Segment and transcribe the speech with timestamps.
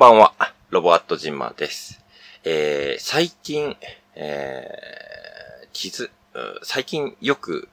[0.00, 0.32] ばんは、
[0.70, 2.00] ロボアットジンマーです。
[2.42, 3.76] えー、最近、
[4.14, 6.10] えー、傷、
[6.62, 7.68] 最近よく、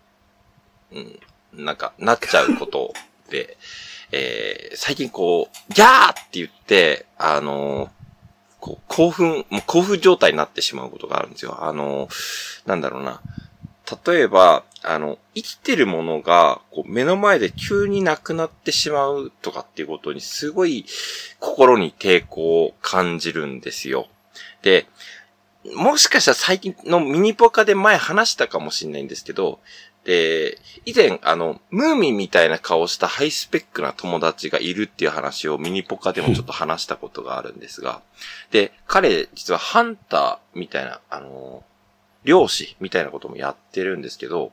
[0.91, 1.19] うん、
[1.53, 2.93] なんか、なっちゃうこと
[3.29, 3.55] で、
[4.11, 7.89] えー、最近こう、ギャーって言って、あのー、
[8.59, 11.63] こう、興奮、もう興奮状態になってしまうことがあるんですよ。
[11.63, 13.21] あのー、なんだろうな。
[14.05, 20.85] 例えば、あの、生きてるものが、こう、目の前で急になくなってしまうとかっていうことに、すごい、
[21.39, 24.07] 心に抵抗を感じるんですよ。
[24.61, 24.87] で、
[25.75, 29.59] もしかしたら最近のミニポカで前話したかもしれないんですけど、
[30.07, 38.01] で、以前、あの、ムーミンみたいな顔したハイスペックな友達がいるっていう話をミニポカでも ちょっと話したことがあるんですが、
[38.51, 41.65] で、彼、実はハンターみたいな、あの、
[42.23, 44.51] 漁師みたいなこともやってるんですけど、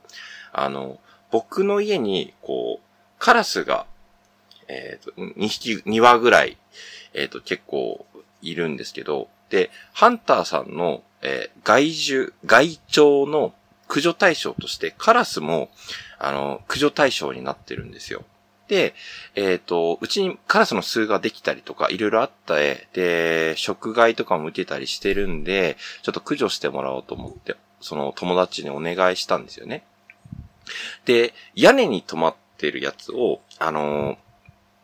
[0.52, 0.98] あの、
[1.30, 2.84] 僕の家に、こう、
[3.18, 3.86] カラスが、
[4.68, 6.56] えっ、ー、と、2匹、2羽ぐらい、
[7.12, 8.06] えっ、ー、と、結構
[8.42, 13.54] いるんですけど、で、ハンターさんの、えー、害獣、害鳥の
[13.88, 15.70] 駆除対象として、カラスも、
[16.18, 18.24] あの、駆除対象になってるんですよ。
[18.68, 18.94] で、
[19.34, 29.84] えっ、ー、と、うちにカラスの巣ができたりとか、いろいろあった絵、で、食害とかも受けたりしてるんで、ちょっと駆除してもらおうと思って、その友達にお願いしたんですよね。
[31.04, 34.16] で、屋根に止まってるやつを、あの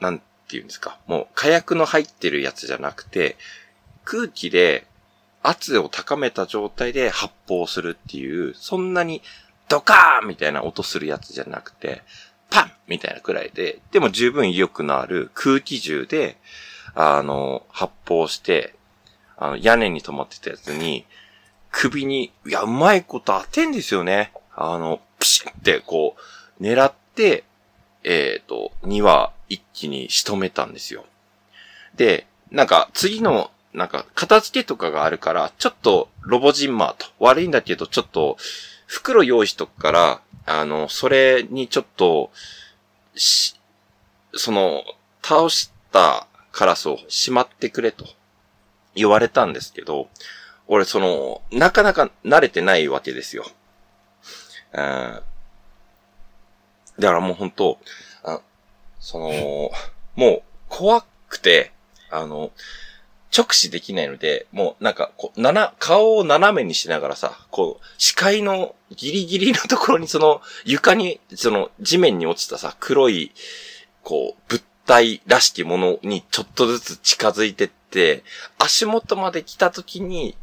[0.01, 3.37] なんて言うんですか、もう火薬の入ってるやつじゃなくて、
[4.05, 4.87] 空気で
[5.43, 9.23] 圧を高めた状態で発砲するっていう、そんなに
[9.69, 12.03] ドカーンみたいな音するやつじゃなくて、
[12.51, 16.37] パンみたいなくらいで、でも十分威力のある空気銃で、
[16.95, 18.75] あの、発砲して、
[19.37, 21.07] あの、屋根に止まってたやつに、
[21.71, 24.33] 首に、いや、うまいこと当てんですよね。
[24.55, 26.17] あの、プシンってこ
[26.59, 27.45] う、狙って、
[28.03, 31.05] えっ、ー、と、2話一気に仕留めたんですよ。
[31.95, 38.37] で、なんか、次の、なんか、片付けとかがあるから、ちょっと、ロボジンマーと、悪いんだけど、ちょっと、
[38.91, 42.33] 袋用意しとくから、あの、それにちょっと、
[43.15, 43.55] し、
[44.35, 44.83] その、
[45.23, 48.05] 倒したカラスをしまってくれと
[48.97, 50.09] 言われたんですけど、
[50.67, 53.47] 俺その、なかなか慣れてないわけですよ。
[54.73, 55.21] うん
[56.99, 57.79] だからもう本当
[58.25, 58.41] あ
[58.99, 59.71] その、
[60.17, 61.71] もう怖くて、
[62.11, 62.51] あの、
[63.37, 73.33] 直視できないので、もうなんか、こう、なな、顔を斜めにしながらさ、こう、視界のギリギリのところにその、床に、その、地面に落ちたさ、黒い、
[74.03, 78.25] こう、物体らしきものにちょっとずつ近づいてって、
[78.59, 80.37] 足元まで来た時に、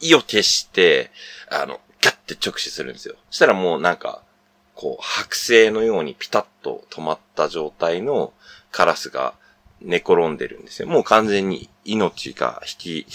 [0.00, 1.10] 意を消して、
[1.50, 3.14] あの、ガッて直視するんですよ。
[3.30, 4.22] そしたらもうなんか、
[4.74, 8.34] こう、剥製のようにピタッと止まった状態の
[8.70, 9.34] カラスが、
[9.80, 10.88] 寝転んでるんですよ。
[10.88, 13.06] もう完全に命が引き、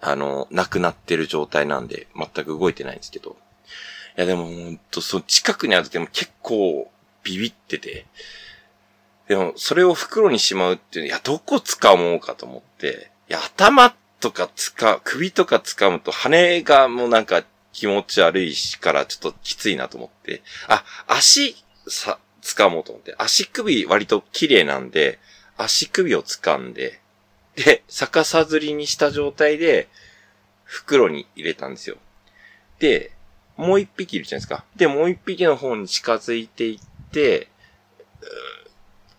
[0.00, 3.36] あの、なくなってる状態なんで、全く動いてないんですけど。
[4.16, 6.90] いやでも、ほんと、その近くにある時も結構
[7.22, 8.06] ビビってて、
[9.28, 21.56] でも、それを袋にしまうっていういや、どこ掴もうかと思って、いや、頭とか掴、首とか掴むと羽がもうなんか気持ち悪いしからちょっときついなと思って、あ、足、
[21.86, 25.18] さ、掴もうと思って、足首割と綺麗なんで、
[25.58, 27.00] 足首を掴んで、
[27.56, 29.88] で、逆さずりにした状態で、
[30.64, 31.96] 袋に入れたんですよ。
[32.78, 33.12] で、
[33.56, 34.64] もう一匹いるじゃないですか。
[34.76, 37.48] で、もう一匹の方に近づいていって、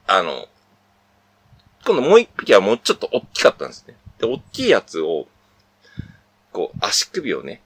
[0.08, 0.48] あの、
[1.86, 3.96] 今度もう一匹はもうちょっと大きかったんですね。
[4.20, 5.28] で、大きいやつを、
[6.52, 7.62] こう、足首をね、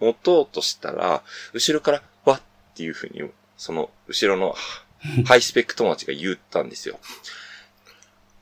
[0.00, 1.22] 持とうとしたら、
[1.52, 2.40] 後ろから、わっ
[2.74, 4.54] ていう風に、その、後ろの
[5.26, 6.98] ハイスペック友達が言ったんですよ。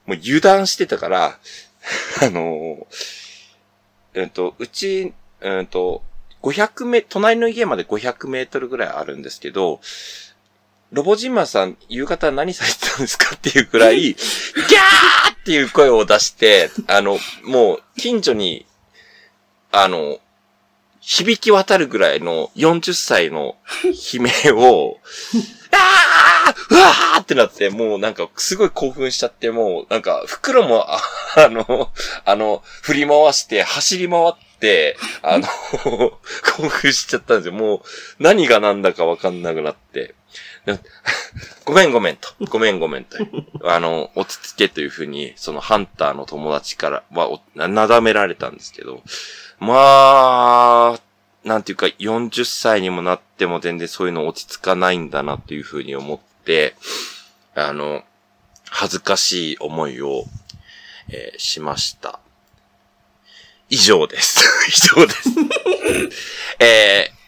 [0.07, 1.39] もう油断してたから、
[2.23, 2.87] あの
[4.15, 6.03] えっ、と、うち、えっ、と、
[6.43, 9.81] 500メ、隣の家まで500メートルぐらいあるんですけど、
[10.91, 18.67] ロボジンマさん、夕方何されてたんですかっていうくらい、 ギャーっていう声を出して、あの、もう、近所に、
[19.71, 20.19] あの、
[21.03, 23.57] 響き渡るぐらいの40歳の
[24.15, 24.99] 悲鳴を、
[25.75, 31.01] あーうわーってなって、もうなんかすごい興奮しちゃって、もうなんか袋も、あ
[31.49, 31.91] の、
[32.25, 35.49] あの、振り回して走り回って、あの、
[36.57, 37.53] 興奮しちゃったんですよ。
[37.53, 37.83] もう
[38.21, 40.15] 何が何だかわかんなくなって。
[41.65, 42.29] ごめんごめんと。
[42.49, 43.19] ごめんごめんと。
[43.65, 49.03] あの、落ち着けというふうに、そのハンターの友達からは、なだめられたんですけど、
[49.63, 51.01] まあ、
[51.45, 56.75] なんていうか、40歳にもなっても全然そういうの落ち着かないんだなっていうふうに思って、
[57.55, 58.03] あの、
[58.69, 60.25] 恥ずかしい思いを、
[61.11, 62.19] えーしました。
[63.69, 64.41] 以上です。
[64.69, 65.29] 以上です。
[66.59, 67.23] えー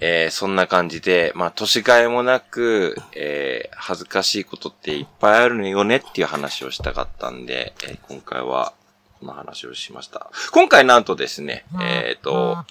[0.00, 8.72] えーそんな感じで、まあ、年替えもなく、えー恥ずかしいことっていっぱいあるよねっていう話をしたかったんで、えー今回は
[9.20, 10.30] この話をしました。
[10.52, 12.64] 今回なんとですね、えっ、と、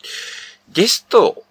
[0.69, 1.44] ゲストを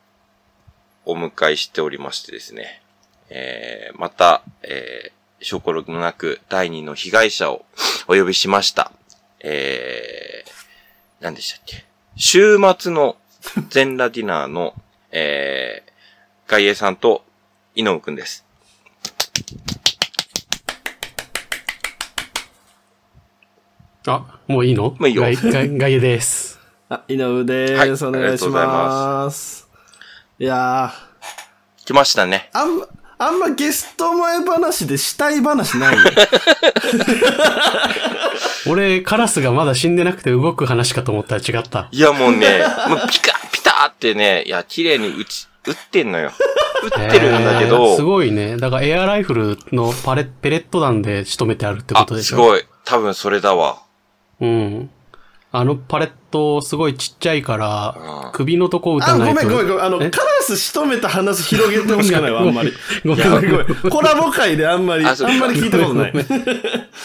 [1.05, 2.83] お迎えしておりましてですね、
[3.29, 7.67] えーまた、えー、証拠録もなく第二の被害者を
[8.09, 8.91] お呼びしました。
[9.41, 10.51] えー、
[11.21, 11.85] 何でしたっけ？
[12.17, 13.17] 週末の
[13.69, 14.75] 全裸ディナーの、
[15.11, 17.23] えー、外衛さんと
[17.75, 18.46] 井上くんです。
[24.09, 24.95] あ、もういいの？
[24.99, 26.59] もういいよ外外外野です。
[26.89, 28.07] あ、井上ではいーす。
[28.07, 29.67] お願いします。
[30.39, 30.93] いや
[31.85, 32.51] 来ましたね。
[32.55, 32.87] ー、あんま、
[33.19, 36.03] あんまゲスト前話でしたい話ないよ。
[38.69, 41.89] 俺、カラスがまだ死んでなくて動く話かと思ったら違った。
[41.91, 46.33] いやもうね、 もうピカピタってね、いや、綺麗に打ち、打ってんのよ。
[46.83, 48.57] 打ってるんだけえーど、すごいね。
[48.57, 52.37] だからエアライフルのパレ、ペレット弾で仕留めてあるってことあ、でしょ？
[52.37, 52.65] すごい。
[52.85, 53.79] 多分それだわ。
[54.41, 54.91] うん。
[55.53, 57.97] あのパレットすごいちっちゃいから
[58.27, 59.49] うん、首のとこ撃あ、たないと。
[59.49, 59.85] ごめんごめんごめん。
[59.85, 60.11] あの、え？
[60.11, 62.73] カラス仕留めた話広げてほしくないわ、あんまり。
[63.05, 63.91] ごめんごめんごめん。
[63.91, 66.13] コラボ会であんまり、あんまり聞いたことない。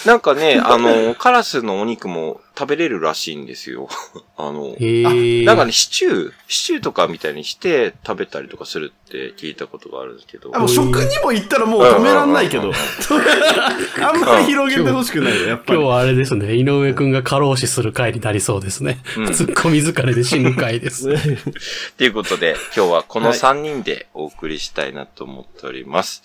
[0.05, 3.87] なんかね、あの、カラスのお肉も食べれるらしいんですよ。
[4.37, 10.51] あの、へーなんかね、シチュー、シチューとかみたいにして食べたりとかするって聞いたことがあるんですけど。
[10.53, 12.71] あもう食にも行ったらもう止めらんないけど。
[14.01, 15.79] あんまり広げてほしくないよ、やっぱり。
[15.79, 16.55] 今日はあれですね。
[16.55, 18.99] 井上くんが過労死する回になりそうですね。
[19.17, 21.09] うんツッコミ疲れで死ぬ回です。
[21.97, 26.23] ということで、今日はこの3人でお送りしたいなと思っております。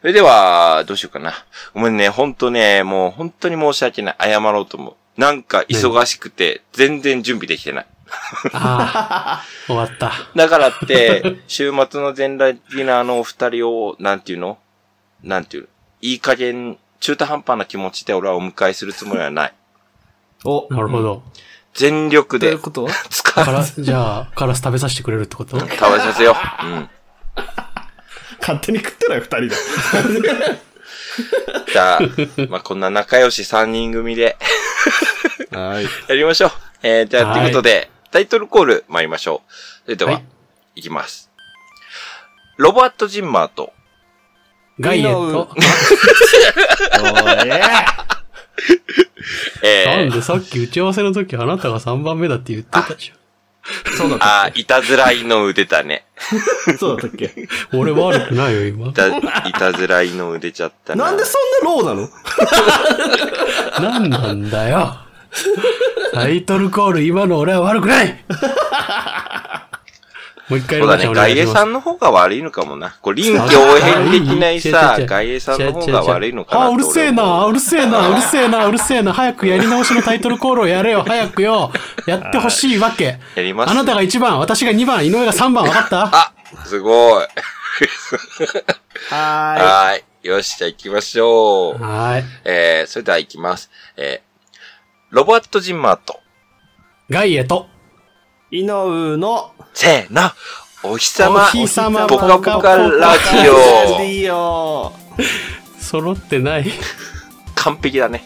[0.00, 1.44] それでは、どうしようかな。
[1.74, 4.16] ごめんね、ほんとね、もう本当に申し訳ない。
[4.20, 5.20] 謝ろうと思う。
[5.20, 7.86] なんか忙しくて、全然準備できてない。
[8.52, 10.12] ああ、 終わった。
[10.34, 14.58] だからって、週末の全裸ディナーのお二人を、なんていうの？
[15.22, 15.68] なんていうの？
[16.00, 19.54] いい加減、中途半端な気持ちで俺はお迎えするつもりはない。
[20.44, 21.22] お、なるほど。
[21.78, 22.84] 全力でということ？
[22.84, 23.44] は使う。
[23.44, 25.58] から、じゃあ、カラス食べさせてくれるってこと？
[25.60, 26.66] 食べさせよう。
[26.66, 26.90] うん。
[28.40, 29.50] 勝手に食ってない、二人で。
[31.72, 32.00] じゃあ、
[32.48, 34.36] まあ、こんな仲良し3人組で
[35.52, 35.84] はい。
[36.08, 36.50] やりましょう。
[36.82, 39.52] えー、じゃあ、はいということで、タイトルコール参りましょう。
[39.84, 40.24] それでは、はい
[40.76, 41.30] い、きます。
[42.56, 43.72] ロバート・ジンマーと、
[44.80, 45.54] ガイエと、 お
[49.62, 53.18] えー、なんでさっき打ち合わせの時あなたが3番目だって言ってたじえ
[53.96, 54.44] そうだった。
[54.44, 56.06] あー、いたずらいの腕だね。
[56.78, 57.32] そうだったっけ？
[57.72, 57.80] ゃん。
[57.80, 58.92] 俺悪くないよ、今い。
[58.94, 59.20] た、い
[59.52, 61.06] たずらいの腕ちゃったな。
[61.06, 61.94] なんでそんなロー
[63.80, 63.90] なの？
[63.90, 64.96] なんなんだよ。
[66.14, 68.24] タイトルコール、今の俺は悪くない
[70.48, 71.06] もう一回そうだね。
[71.14, 72.96] 外衛さんの方が悪いのかもな。
[73.02, 81.70] こう、臨機応変的ないさ、 外衛さんの方が悪いのかなあ、うるせえな、うるせえな、うるせえな、うるせえな、早くやり直しのタイトルコールをやれよ、早くよ。
[82.06, 83.18] やってほしいわけ。
[83.34, 86.04] やりますあなたが1番、私が2番、井上が3番、わかった？
[86.12, 86.32] あ、
[86.64, 87.26] すごい。
[89.10, 90.28] ははーい。
[90.28, 91.82] よし、じゃあ行きましょう。
[91.82, 92.24] はい。
[92.44, 93.70] えー、それでは行きます。
[93.96, 94.58] えー、
[95.10, 96.20] ロバート・ジンマーと、
[97.10, 98.60] ガイエと、ーい。
[98.62, 100.32] 井上の、せーの、
[100.82, 102.08] お日様、お日様。
[102.08, 103.52] ぽかぽかラジラ
[103.96, 104.04] オ。
[104.04, 104.92] ジオ。
[105.78, 106.66] 揃ってない。
[107.54, 108.24] 完璧だね。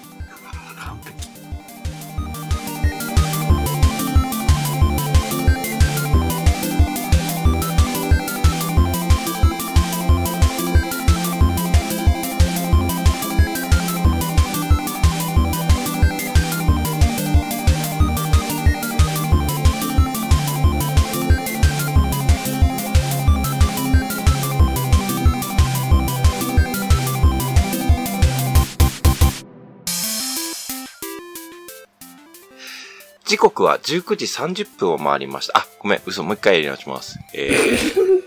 [33.63, 35.59] 刻は19時30分を回りました。
[35.59, 37.19] あ、ごめん、嘘、もう一回やり直します。
[37.33, 38.23] えー、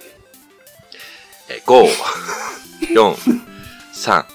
[1.50, 1.89] えー5、
[2.94, 3.15] 4、
[3.94, 4.25] 3、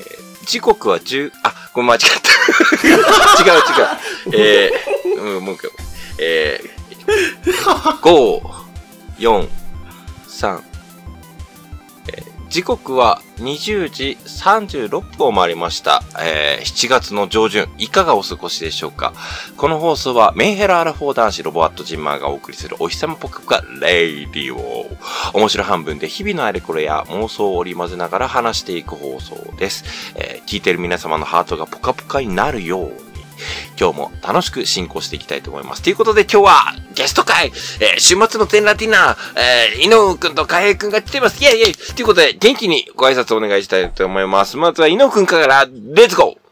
[0.00, 2.84] えー時刻は10、あ、ごめん、間違った。
[3.42, 3.60] 違う
[4.28, 4.36] 違う。
[4.36, 5.70] えー、うん、もう一回。
[6.18, 7.52] えー、
[8.02, 8.42] 5、
[9.18, 9.48] 4、
[10.28, 10.73] 3、えー
[12.54, 16.04] 時刻は20時36分を回りました。
[16.22, 19.12] えー7月の上旬、いかがお過ごしでしょうか？
[19.56, 24.86] この放送はメンヘラアラフォー男子ロボアットジンマーがお送りするお日様ポカポカレイディオ。
[25.36, 30.14] 面白半分で日々のあれこれや妄想を織り交ぜながら話していく放送です。
[30.14, 32.92] えー聞いてる皆様のハートがポカポカになるよう。
[33.78, 35.82] 今日も楽しく進行していきたいと思います。
[35.82, 37.48] ということで今日はゲスト会、
[37.80, 41.42] えー終末の全裸ディナー、えー、井上くんと海平くんが来てます。
[41.42, 44.56] イェイイェイということで元気にご挨拶お願いしたいと思います。
[44.56, 46.44] まずは井上くんから、 Let's go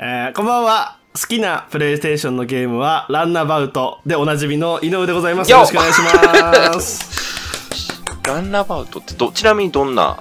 [0.00, 0.98] えーこんばんは。
[1.16, 5.50] 好きなプレイステーションのゲームは、ランナバウトでおなじみの井上でございます。
[5.52, 7.44] よよろしくお願いします。
[8.26, 10.18] ランナバウトってど、ちなみにどんな、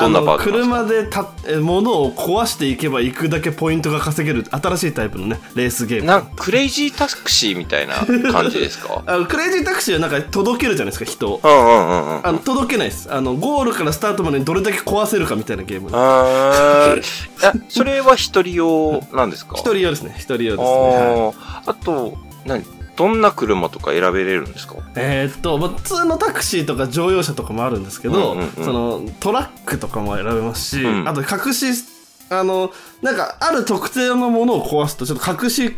[0.00, 6.06] どんなあのバウト車でたえ物を壊していけば行くだけポイントが稼げる新しいタイプのね、レースゲーム。
[6.06, 7.94] なんクレイジータクシーみたいな
[8.32, 9.02] 感じですか？
[9.06, 11.40] あのクレイジータクシーはなんか届けるじゃないですか、人を。
[11.42, 12.26] うんうんうんうん。
[12.26, 13.12] あの届けないです。
[13.12, 15.90] あのゴールからスタートまでにどれだけ壊せるかみたいなゲーム。
[15.92, 16.94] あ
[17.68, 19.52] それは一人用なんですか？
[19.56, 20.14] 一人用ですね。
[20.16, 21.32] 一人用ですね、
[21.66, 22.14] あと、
[22.46, 22.64] 何？
[22.96, 24.76] どんな車とか選べれるんですか？
[24.96, 28.64] えーっと、まあ、普通のタクシーとか乗用車とかもあるんですけど、うんうんうん。
[28.64, 31.08] そのトラックとかも選べますし、うん。
[31.08, 31.66] あと隠し
[32.30, 32.70] あの
[33.00, 35.74] なんかある特定のものを壊すとちょっと隠し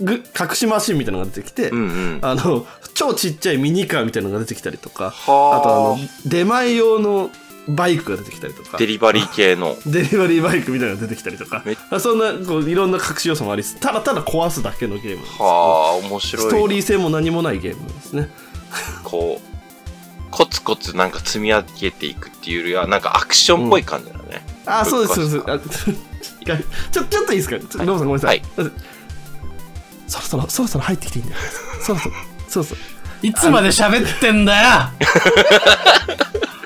[0.00, 2.18] ぐ隠しマシンみたいなのが出てきて、うんうん。
[2.22, 5.60] あの超ちっちゃいミニカーみたいなのが出てきたりとかはあ。
[5.62, 7.30] とあの出前用の
[7.68, 9.76] バイクが出てきたりとかデリバリー系の。
[9.86, 11.62] デリバリーバイクみたいなのが出てきたりとか
[12.00, 15.50] そんなこういろんな隠し要素もありただただ壊すだけのゲームなんですけどは
[15.90, 16.50] あ、面白いな。
[16.50, 18.30] ストーリー性も何もないゲームですね
[19.04, 24.44] こう、コツコツなんか積み上げていくっていうよりは、なんかアクションっぽい感じだね。
[24.66, 25.90] あ、そうです、そうです。
[26.50, 26.56] あ
[26.92, 27.58] ちょ、ちょっといいですか？
[27.58, 28.42] ちょっと、ロボさんごめんなさい。
[28.56, 28.70] はい
[30.06, 31.40] そろそろ、そろそろ入ってきていいんだよ。
[31.82, 32.14] そろそろ、
[32.48, 32.80] そろそろ。
[33.20, 34.68] いつまで喋ってんだよ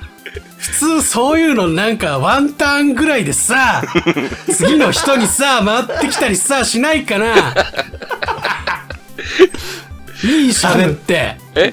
[0.63, 3.83] 普通そういうのなんかワンターンぐらいでさ、
[4.55, 7.55] 次の人にさ、回ってきたりさ、しないかな
[10.23, 11.37] いい喋って。
[11.57, 11.73] え？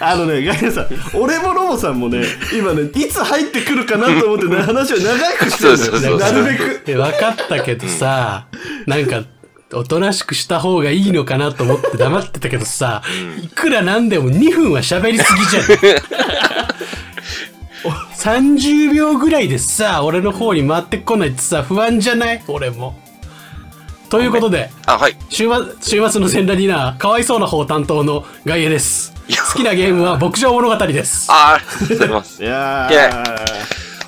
[0.00, 2.22] あのね、ガイナさん、俺もロボさんもね、
[2.56, 6.82] 今ね、いつ入ってくるかなと思ってね、 話を長くしてるんだよなるべく。
[6.86, 8.46] え、分かったけどさ、
[8.86, 9.22] なんか、
[9.72, 13.02] おとなしくした方がいいのかなと思って黙ってたけどさ、
[13.42, 15.64] いくらなんでも2分は喋りすぎじゃん。
[18.28, 22.94] 30秒ぐらいでさ、俺の方に回ってこないってさ、不安じゃない俺も。
[24.10, 25.16] ということで、あ、はい。
[25.30, 29.14] 週末、週末の全裸ディナー、かわいそうな方担当の外野です。
[29.52, 31.26] 好きなゲームは牧場物語です。
[31.30, 32.42] あありがとうございます。
[32.42, 33.24] いや。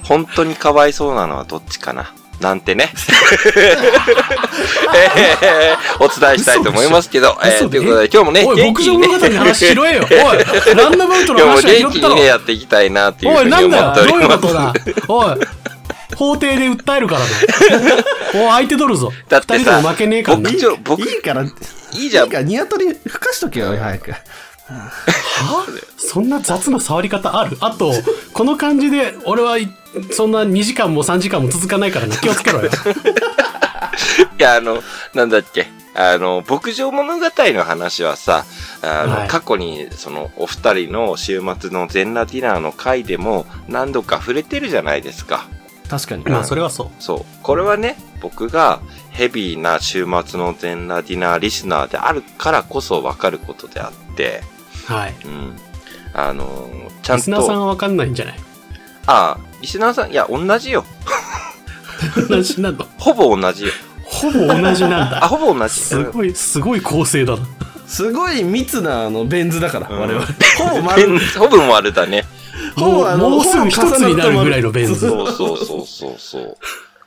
[0.03, 2.93] 本当にかわいそうなのはどっちかななんてね。
[4.95, 9.09] えーお伝えしたいと思いますけど、え嘘ー、ということで今日もね、元気にね。
[9.09, 10.07] 牧場物語の話しろよ。
[10.11, 12.25] おい、ランダムアウトの今日も話は拾ったろ元気にね、。
[12.27, 14.73] やっていきたいなっていうおい、ふうになんだよ思っておりどういうことまだ？
[15.09, 15.37] おい、
[16.17, 17.27] 法廷で訴えるからな。
[18.35, 19.13] おい、相手取るぞ。
[19.29, 20.51] だってさ負けねえからな。
[20.51, 21.47] 牧場、僕、いいから、い
[21.95, 24.15] いいじゃんいから、ニワトリふかしとけよ、早く。
[24.75, 25.67] は？
[25.97, 27.57] そんな雑な触り方ある？
[27.61, 27.93] あと、
[28.33, 29.69] この感じで、俺はい
[30.13, 32.17] そんな2時間も3時間も続かないからな。
[32.17, 32.71] 気をつけろよ。
[34.39, 34.83] いや、あの、
[35.15, 35.67] なんだっけ。
[35.95, 38.45] あの、牧場物語の話はさ、
[38.83, 45.47] あの、はい過去に、その、お二人の週末の全裸ディナーの回でも何度か触れてるじゃないですか。
[45.89, 46.25] 確かに。
[46.25, 46.89] まあ、それはそう。
[47.01, 47.25] そう。
[47.43, 54.43] これはね、僕がヘビーな週末の全裸ディナーリスナーであるからこそわかることであって、
[54.87, 55.15] はい。
[55.25, 55.57] うん。
[56.13, 58.35] あのーちゃんリスナーさんと、はわかんないんじゃない？
[59.07, 60.85] ああ、リスナーさん、いや、同じよ。
[62.29, 62.85] 同じなの。
[62.99, 63.73] ほぼ同じよ。
[64.05, 65.29] ほぼ同じなんあ、だ。
[65.29, 65.75] ほぼ同じ。
[65.75, 67.43] すごい、すごい構成だな。
[67.87, 70.27] すごい密なあのベン図だから、うん我々。
[70.59, 72.25] ほぼベ丸ン、ほぼ丸だね。
[72.77, 75.09] もう、もうすぐ一つになるぐらいのベン図。
[75.09, 76.57] そうそうそうそうそう。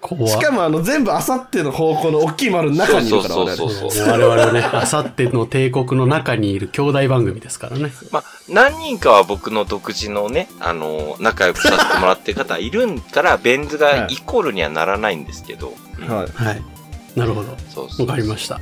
[0.04, 7.92] 怖しかもあの全部あさっての方向の大きい丸の中にいるからそう我々そうそう我々はね、あさっての帝国の中にいる兄弟番組ですからね。
[8.12, 15.74] まあ、何人かは僕の独自のね、あのー仲良くさせてもらってる方いるんから、ベン図がイコールにはならないんですけど。
[16.00, 16.62] うんはいはい。
[17.16, 18.04] なるほど。
[18.04, 18.60] わかりました。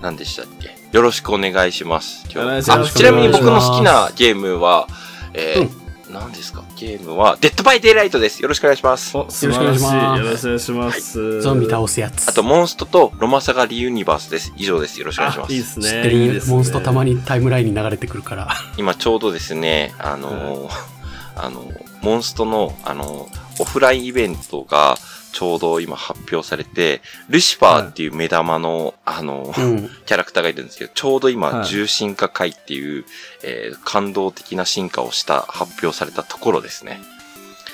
[0.00, 0.76] 何でしたっけ？
[0.90, 2.26] よろしくお願いします。
[2.32, 4.88] 今日ちなみに僕の好きなゲームは、
[5.32, 5.81] えー
[6.12, 6.62] 何ですか？
[6.76, 8.42] ゲームは、 Dead by Daylight です。
[8.42, 9.16] よろしくお願いします。
[9.16, 12.28] よろしくお願いしますよろしくお願いしますゾンビ倒すやつ。
[12.28, 14.52] あと、モンストとロマサガリユニバースです。
[14.56, 15.00] 以上です。
[15.00, 15.50] よろしくお願いします。
[15.50, 16.16] あいいですね知ってる？
[16.16, 18.48] いいですねモンストたまにタイムラインに流れてくるから。
[18.76, 20.92] 今ちょうどですね、あのー
[21.34, 21.64] あの、
[22.02, 23.26] モンストの、あの、
[23.58, 24.98] オフラインイベントが
[25.32, 29.88] ちょうど今発表されて、ルシファーっていう目玉の、あの、うん。
[30.06, 33.04] キャラクターがいるんですけど、ちょうど今、はい重心化回っていう、
[33.42, 37.00] えー感動的な進化をした、発表されたところですね。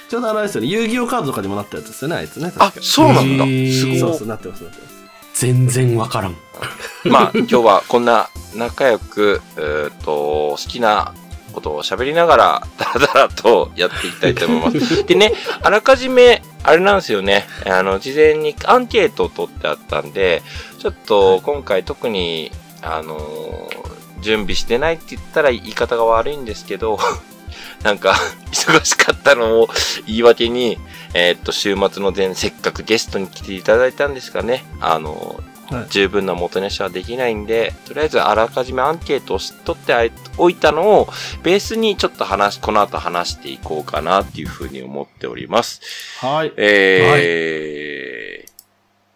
[0.09, 2.53] ちょうどあれですよね、遊戯王カードとかにもなったやつですよね、あいつね。
[2.59, 3.45] あそうなんだ。
[3.45, 4.99] すごいそうそう、なってます、なってます。
[5.35, 6.37] 全然わからん。
[7.05, 11.15] まあ、今日はこんな仲良く、えーっと、好きな
[11.53, 15.05] ことを喋りながら、だらだらとやっていきたいと思います。
[15.07, 20.43] でね、あらかじめ、あれなんですよね、あの、事前にアンケートを取ってあったんで、
[20.79, 22.53] ちょっと今回特に、
[22.83, 23.89] あのー
[24.21, 26.99] 準備してないって言ったら言い方が悪いんですけど、
[27.83, 28.17] なんか、
[28.51, 29.69] 忙しかったのを
[30.07, 30.79] 言い訳に、
[31.15, 35.58] えーっと、週末の前、せっかくゲストに来ていただいたんですがね、あのーはい
[35.91, 41.09] 十分な元ネシはできないんで、とりあえずあらかじめアンケートをし取っておいたのを、
[41.43, 45.81] ベースにちょっと話、この後話していこうかなっていうふうに思っております。
[46.21, 46.53] はい。
[46.57, 48.51] えー、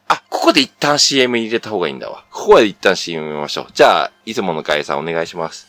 [0.08, 2.24] あ、ここで一旦 CM 入れた方がいいんだわ。
[2.30, 3.66] ここで一旦 CM 見ましょう。
[3.72, 5.68] じゃあ、いつものガイさんお願いします。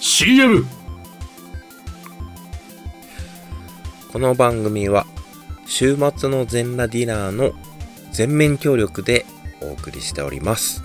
[0.00, 0.66] CM!
[4.12, 5.06] この番組は
[5.66, 7.52] 週末の全裸ディナーの
[8.12, 9.24] 全面協力で
[9.60, 10.82] お送りしております。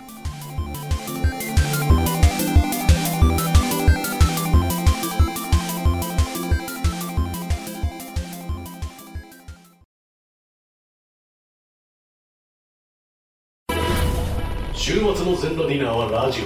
[14.74, 16.42] 週末の全裸ディナーはラジ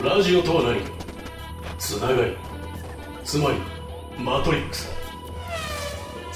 [0.00, 0.06] オ。
[0.06, 0.80] ラジオとは何？
[0.82, 0.90] か
[1.78, 2.36] つながり。
[3.24, 3.56] つまり
[4.22, 4.91] マトリックス。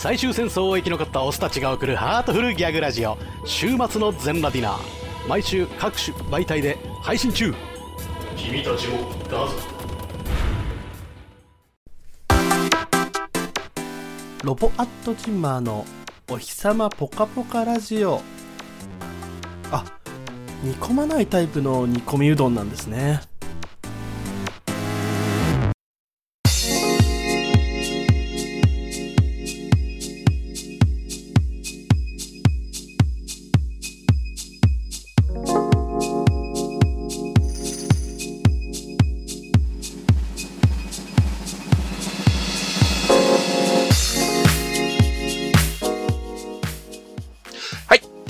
[0.07, 7.53] 最終戦争を生き残ったオスたちが送るハートフルギャグラジオ週末の全裸ディナー毎週各種媒体で配信中
[8.37, 8.99] 君たちも
[9.29, 9.55] どうぞ
[14.45, 15.85] ロボアットジンマーの
[16.31, 18.23] お日様ポカポカラジオ。
[19.73, 19.85] あ、
[20.63, 23.23] 煮込まないタイプの煮込みうどんなんですね。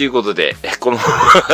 [0.06, 0.10] い。
[0.10, 0.98] ということで、 この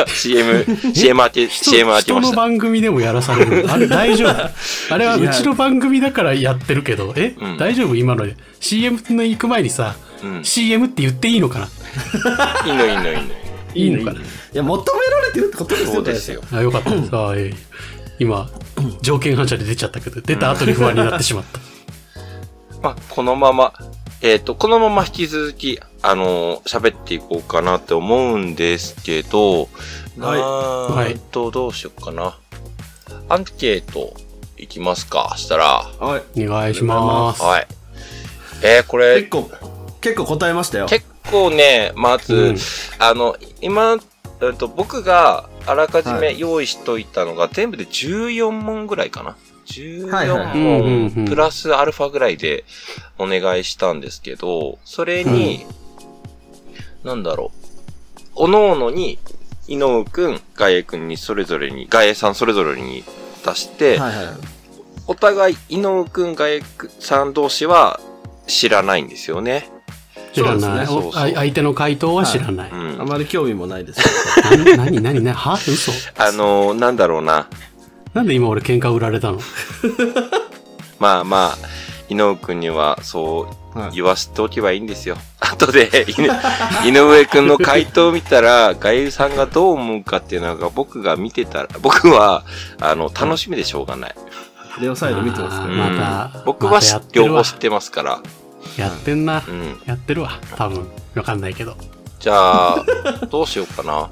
[0.06, 2.36] CM、 CM 当て、人 CM 当て人のました。
[2.36, 3.64] 番組でもやらされる？
[3.70, 4.50] あれ大丈夫？
[4.94, 7.94] あれはうちの番組だからやってるけど、え、うん大丈夫？
[7.96, 8.36] 今ので。
[8.60, 10.44] CM の行く前にさ、うん。
[10.44, 11.68] CM って言っていいのかな？
[12.66, 13.22] いいのいいのいいの。
[13.74, 14.20] いいのかな？
[14.20, 16.42] いや、求められてるってことですよそうですよ。
[16.52, 16.90] あ、よかった。
[16.90, 17.54] さあ、えー
[18.18, 18.48] 今、
[19.00, 21.58] 条件反射で出ちゃったけど、出た後に不安になってしまった。
[22.82, 23.72] まあ、このまま、
[24.20, 29.68] えっ、と、このまま引き続き、あのー喋っていこうかなって思うんですけど、
[30.18, 30.36] は
[31.08, 32.38] いなんと、どうしようかな。
[33.28, 34.14] アンケート
[34.56, 35.34] いきますか。
[35.36, 35.64] したら、
[35.98, 36.44] はい。
[36.44, 37.42] お願いします。
[37.42, 37.66] はい。
[38.62, 39.50] えー、これ結、構、
[40.00, 40.86] 結構答えましたよ。
[40.86, 42.56] 結構ね、まず、うん
[42.98, 49.36] あの、今、うんと、僕があらかじめはい用意しといたのが、全部で14問ぐらいかな。
[49.66, 52.64] 14はいはいうんうんうん問プラスアルファぐらいで
[53.18, 55.64] お願いしたんですけど、それに、
[57.04, 57.66] なんだろう。
[58.34, 59.18] おのおのに、
[59.68, 63.04] 井上くん、ガエくんにそれぞれに、ガエさんそれぞれに
[63.44, 64.26] 出して、はいはい。
[65.06, 66.62] お互い井上くん、ガエ
[66.98, 68.00] さん同士は
[68.46, 69.68] 知らないんですよね。
[70.32, 70.86] 知らない。
[70.86, 72.70] そうそう相手の回答は知らない。
[72.70, 73.04] うんあ。
[73.04, 74.00] まり興味もないです。
[74.66, 77.48] な何何何は嘘あのーなんだろうな。
[78.14, 79.40] なんで今俺喧嘩売られたの？
[80.98, 81.58] まあまあ、
[82.12, 85.16] 井上くんにはそうはい言わせておけばいいんですよ。
[85.40, 86.04] 後で、
[86.84, 92.44] 井 井上くんの回答を見たら、ガイルさんがどう思うかっていうのが僕が見てたら、僕は、
[92.80, 94.14] あの、楽しみでしょうがない。
[94.80, 95.64] レオサイド見てますね。
[95.64, 96.80] あーまたうん僕はま
[97.12, 98.20] 両方知ってますから。
[98.76, 99.50] やってんなう。
[99.50, 99.80] ん。
[99.86, 100.38] やってるわ。
[100.56, 100.88] 多分。
[101.14, 101.76] わかんないけど。
[102.20, 102.84] じゃあ、
[103.30, 104.10] どうしようかな。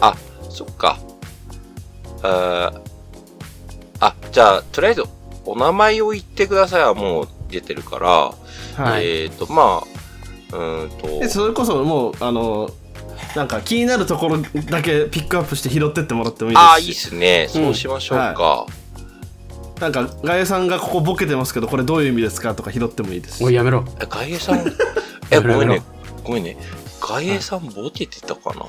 [0.00, 0.14] あ、
[0.50, 0.98] そっか。
[2.22, 2.80] あー
[4.00, 5.04] あ、じゃあ、とりあえず、
[5.50, 9.06] お名前を言ってくださいはもう出てるから、はい。
[9.06, 9.82] えっ、ー、と、ま
[10.52, 12.70] あ、うーんと、でそれこそもう、あの、
[13.34, 17.46] なんか気になるところだけピックアップして拾ってってもらってもいいああ、いいっですね。
[17.48, 18.66] そうしましょうか。
[19.80, 23.44] なんか、ガエさんがここボケてますけど、これどういう意味ですかとか拾ってもいいですし。
[23.44, 23.84] おい、やめろ。
[24.00, 24.64] え、ガイエさん、
[25.30, 25.82] え、ごめんねや。
[26.24, 26.56] ごめんね。
[27.00, 28.66] ガイエさんボケてたかな、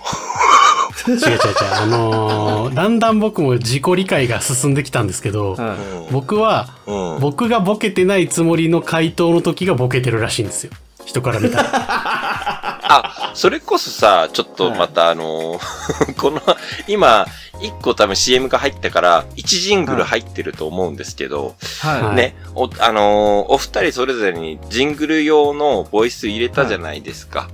[1.07, 1.37] 違う違う違う。
[1.71, 5.75] あのー、だんだん僕も自己理解が進んできたんですけど、は
[6.09, 7.15] い僕は、うん。
[7.15, 7.19] うん。
[7.19, 10.71] 僕がボケてないつもりの回答の時がボケてるらしいんですよ。
[11.05, 11.69] 人から見たら。
[12.91, 16.41] あ、それこそさ、ちょっとまたあのー この、
[16.87, 17.27] 今、
[17.61, 22.01] 一個多分 CM が入ったから、1ジングル入ってると思うんですけど、はい。
[22.01, 27.49] はいね、お、あのーお二人それぞれにジングル用のボイス入れたじゃないですか。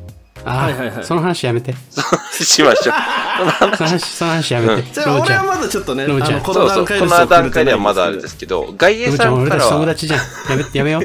[0.46, 1.74] あはいはいはいその話やめて。
[2.32, 2.96] しましょう。
[3.60, 4.84] その話、その話やめて。
[4.94, 5.20] じゃあ。
[5.20, 10.20] 俺はまだちょっとね、あロブちゃんの、こそうそう、の段階この段階ではまだあれですすけど、外衛さんから俺たち友は、達じゃん。
[10.20, 11.02] やめ、やめよう。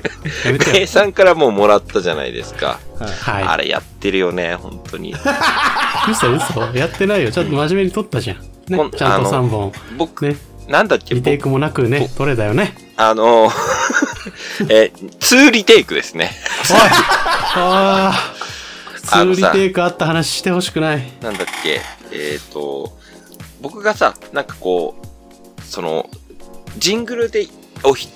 [0.46, 0.72] やめてよ。
[0.72, 2.78] 外衛さんからもうもらったじゃないですか。
[2.98, 3.44] はい。
[3.44, 5.14] あれやってるよね、本当に。
[6.10, 7.32] 嘘嘘やってないよ。
[7.32, 8.36] ちょっと真面目に撮ったじゃん。
[8.68, 8.90] ね。
[8.96, 9.72] ちゃんとあの3本。
[9.96, 10.36] 僕、ね。
[10.68, 12.74] なんだっけ、リテイクもなくね、撮れたよね。
[12.96, 13.50] あの、
[14.70, 16.30] え、2リテイクですね。
[16.70, 16.76] おい
[17.56, 18.34] ああ。
[19.12, 21.12] あのさツーリテイクあった話してほしくない。
[21.20, 21.80] なんだっけ、
[22.12, 22.96] えっ、と、
[23.60, 24.94] 僕がさ、なんかこ
[25.58, 26.08] う、その、
[26.78, 27.46] ジングルで、
[27.84, 28.08] おひ、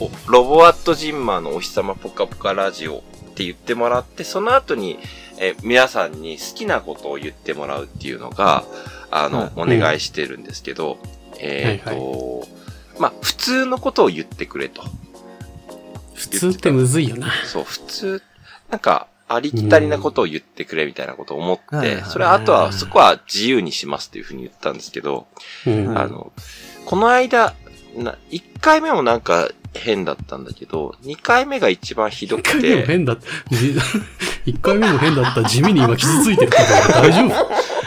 [0.00, 3.00] おロボアットジンマーのお日様ポカポカラジオっ
[3.34, 4.98] て言ってもらって、その後に、
[5.38, 8.64] えー皆さんに好きなことを言ってもらうっていうのが、
[9.10, 10.98] あの、お願いしてるんですけど、
[11.38, 12.46] えっ、と、
[12.98, 14.82] まあ、普通のことを言ってくれと。
[16.14, 17.32] 普通ってむずいよな。
[17.46, 18.22] そう、普通、
[18.70, 25.26] なんか、ありきたりなことを言ってくれみたいなことを思って、それはあとは、そこは自由にしますっていうふうに言ったんですけど、
[25.66, 25.98] うん。
[25.98, 26.32] あの、
[26.86, 27.54] この間、
[27.96, 33.56] な、1回目もなんか変だったんだけど、2回目が一番ひどく一回目もて、変だった。
[33.56, 33.76] じ
[34.46, 35.44] 一回目も変だった。
[35.48, 36.64] 地味に今傷ついてるけど、
[37.00, 37.78] 大丈夫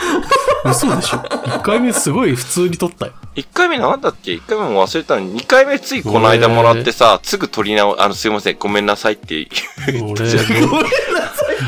[0.70, 3.14] 嘘でしょ一回目すごい普通に撮ったよ。
[3.36, 9.48] 1回目なんだっけ ?1 回目も忘れたのに、2回目ついこの間もらってさ、すぐ取り直、あの、すいません、ごめんなさいって
[9.92, 10.30] 言俺、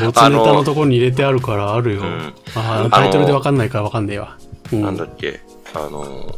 [0.00, 2.02] ツネタのところに入れてあるからあるよ。
[2.02, 4.38] うんあータイトルでわかんないからわかんねえわ。
[4.72, 5.40] うんなんだっけ、
[5.74, 6.34] あのー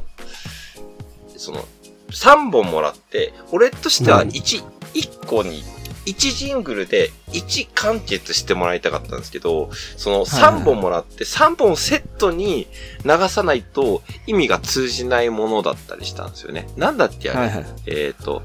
[1.37, 1.64] その、
[2.11, 4.64] 3本もらって、俺としてはうん1、
[4.95, 5.62] 1個に、
[6.07, 12.69] 1ジングルで1完結してもらいたかったんですけど、その3本もらって3本セットに
[13.05, 16.69] 流さないと意味が通じないものだったりしたんですよね。
[16.77, 17.66] なんだっけあれ、はいはい。
[17.87, 18.42] えっ、と、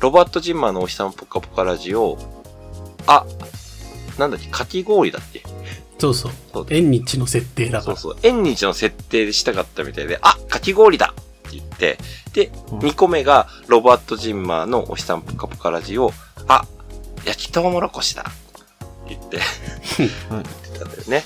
[0.00, 2.16] ロバート・ジンマーのお日さんぽかぽかラジオ、
[3.06, 3.26] あ、
[4.18, 5.42] なんだっけ、かき氷だっけ？
[5.98, 6.66] そうそうそう。
[6.66, 7.96] だ縁日の設定だから。
[7.96, 8.20] そうそう。
[8.22, 11.98] 縁日の設定でしたかったみたいで、あ、かき氷だって言って、
[12.32, 16.12] で、うん2個目が、ロバート・ジンマーのお日さんぽかぽかラジオ、
[16.46, 16.64] あ、
[17.24, 19.38] 焼きとうもろこしだって言って、
[19.98, 20.08] 言
[20.40, 21.24] ってたんだよね。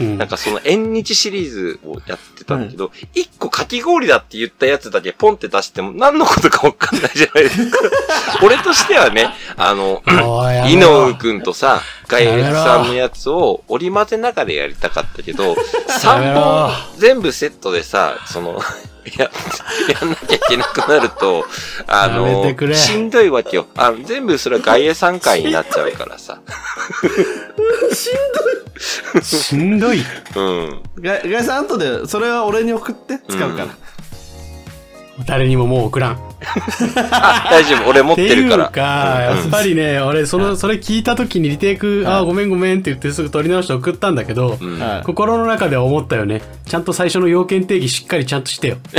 [0.00, 7.78] うんなんかその縁日シリーズをやってたんだけど、1個かき氷だって言ったやつだけポンって出しても何のことかわかんないじゃないですか。
[8.42, 10.02] 俺としてはね、あの、
[10.70, 18.58] 井ろ上くんとさ、ガイエルさんのやつを織り交ぜながらやりたかったけど、やめ3ろ本全部セットでさ、その、
[19.16, 19.30] や、
[20.00, 21.46] やんなきゃいけなくなると、
[21.86, 23.66] あの、しんどいわけよ。
[23.76, 26.40] あの、全部それは外衛3回になっちゃうからさ。
[29.22, 30.02] しんどい。
[30.36, 30.82] うん。
[31.00, 33.68] ガイガイさん、後で、それは俺に送って、使うから。
[35.26, 36.29] 誰にももう送らん。
[37.10, 37.90] あ、 大丈夫。
[37.90, 38.66] 俺持ってるから。
[38.66, 44.58] っていうか、やっぱりね、俺、その、それ聞いた時にリテイク、あー、ごめんごめんって言ってすぐ取り直して送ったんだけど、
[45.04, 46.42] 心の中では思ったよね。
[46.66, 48.76] ちゃんと最初の要件定義しっかりちゃんとしてよ。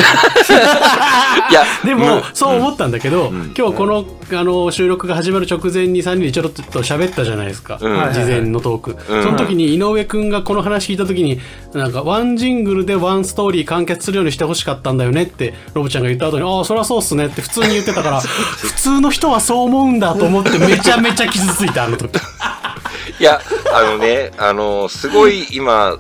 [1.50, 7.78] いや、 でも、うんそう思ったんだけど、ん今日この、あの、収録が始まる直前に3人でちょろっと喋ったじゃないですか。
[7.82, 8.98] うん事前のトーク。
[9.10, 11.40] うんその時に井上くんがこの話聞いた時に、
[11.74, 22.16] なんか、ワンジングルでワンストーリー完結するようにしてほしかったんだよねって、ロブちゃんが言った後に、ああ、そりゃそうっすねって普通に言ってたから、普通の人はそう思うんだと思ってめちゃめちゃ傷ついた、あの時。
[23.20, 23.42] いや、
[23.74, 25.98] あのね、あのすごい今、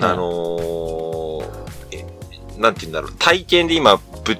[0.00, 1.42] あの
[1.90, 2.04] え
[2.58, 4.36] なんて言うんだろう、体験で今、ぶ、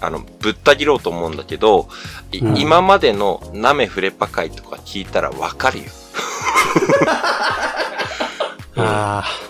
[0.00, 1.88] あの、ぶった切ろうと思うんだけど、
[2.32, 5.84] いうん今までのナメフレパ会とか聞いたらわかるよ。
[8.76, 9.24] ああ。
[9.42, 9.48] うん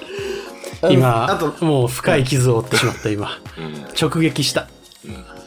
[0.93, 3.39] 今、あともう深い傷を負ってしまった、今。
[3.59, 3.87] うん。
[4.01, 4.69] 直撃した。
[5.03, 5.38] そうで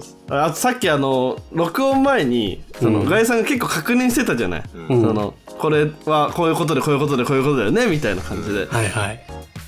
[0.00, 0.16] す。
[0.30, 3.08] ああとさっきあの録音前にその、うん。
[3.08, 4.86] ガイさんが結構確認してたじゃない、うん。
[4.88, 7.86] うんそのこれはこういうことでこういうことでこういうことだよね？
[7.86, 9.20] みたいな感じで、はいはい。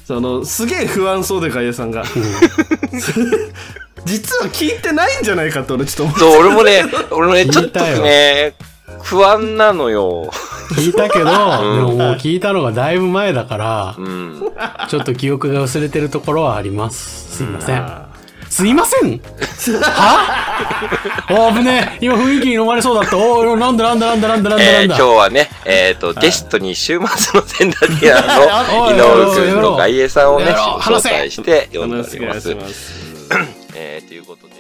[0.04, 2.04] そのすげえ不安そうでガイさんが。
[4.04, 8.54] 実は聞いてないんじゃないかって俺ちょっと思そう、俺もね、俺もね、ちょっとね、
[9.02, 10.30] 不安なのよ。
[10.70, 11.26] 聞いたけど、ん。
[11.26, 14.52] でももう聞いたのがだいぶ前だからう、ん。
[14.88, 17.37] ちょっと記憶が薄れてるところはあります。
[17.37, 18.10] すいません。
[18.50, 19.20] すいません。
[19.80, 20.50] は？
[21.28, 23.16] あ危ね今雰囲気に飲まれそうだった。
[23.16, 32.50] おなんだなんだなんだなんだなんだえー、今日はね、えっ、ー、と、ゲストに週末のセンダディアの 井上君の外衛さんをね、招待して呼んでおります。
[33.76, 34.54] えー、ということで。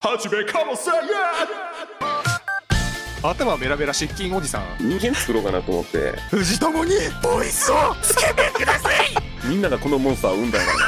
[0.00, 0.94] はじめかもせん。
[3.24, 4.86] 頭ベラベラ失禁おじさん。
[4.86, 6.12] 人間作ろうかなと思って。
[6.30, 9.46] 藤友にボイスをつけてください。
[9.48, 10.78] みんながこのモンスターを生んだんやろ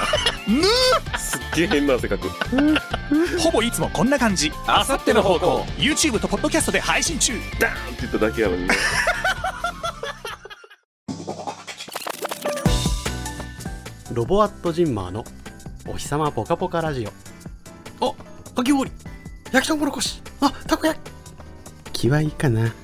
[1.12, 2.28] なすっげえ変な性格
[3.38, 4.52] ほぼいつもこんな感じ。
[4.66, 5.64] あさっての方向。
[5.78, 7.32] YouTube とポッドキャストで配信中。
[7.58, 8.74] ダーンって言っただけやのにね。
[14.12, 15.24] ロボアットジンマーの
[15.88, 18.06] お日様ポカポカラジオ。
[18.06, 18.12] あ、
[18.54, 18.92] かき氷。
[19.52, 20.20] 焼きとうもろこし。
[20.42, 21.05] あ、たこ焼き
[21.96, 22.74] 気はいいかな。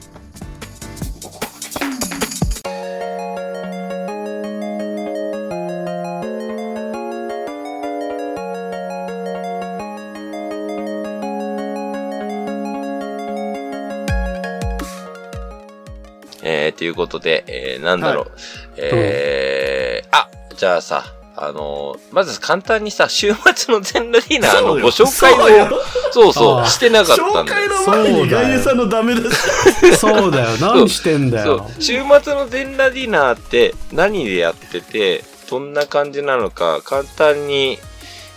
[16.42, 18.30] えー、ということで、えー、なんだろう。
[18.78, 21.04] えー、あ、じゃあさ、
[21.36, 25.70] あのーまず簡単にさ、週末の全裸ディナーのご紹介を、
[26.12, 27.44] そうそうしてなかったんだよ。
[27.44, 30.56] 紹介の前にガイエさんのダメ出しそうだよ。
[30.60, 31.70] 何してんだそうよ。。
[31.80, 37.78] 週末の全裸ディナーって何でやってて、どんな感じなのか、簡単に、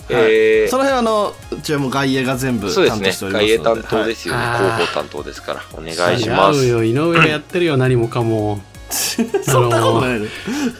[0.09, 3.29] えーその辺あのうちはもう外野が全部そうですね担当してお。
[3.29, 4.39] ります外ので営担当ですよね。
[4.41, 5.63] はい広報担当ですから。
[5.73, 6.59] お願いします。
[6.59, 6.83] 違うよ。
[6.83, 7.77] 井上がやってるよ。
[7.77, 8.61] 何もかも。
[9.43, 10.25] そんなことないの？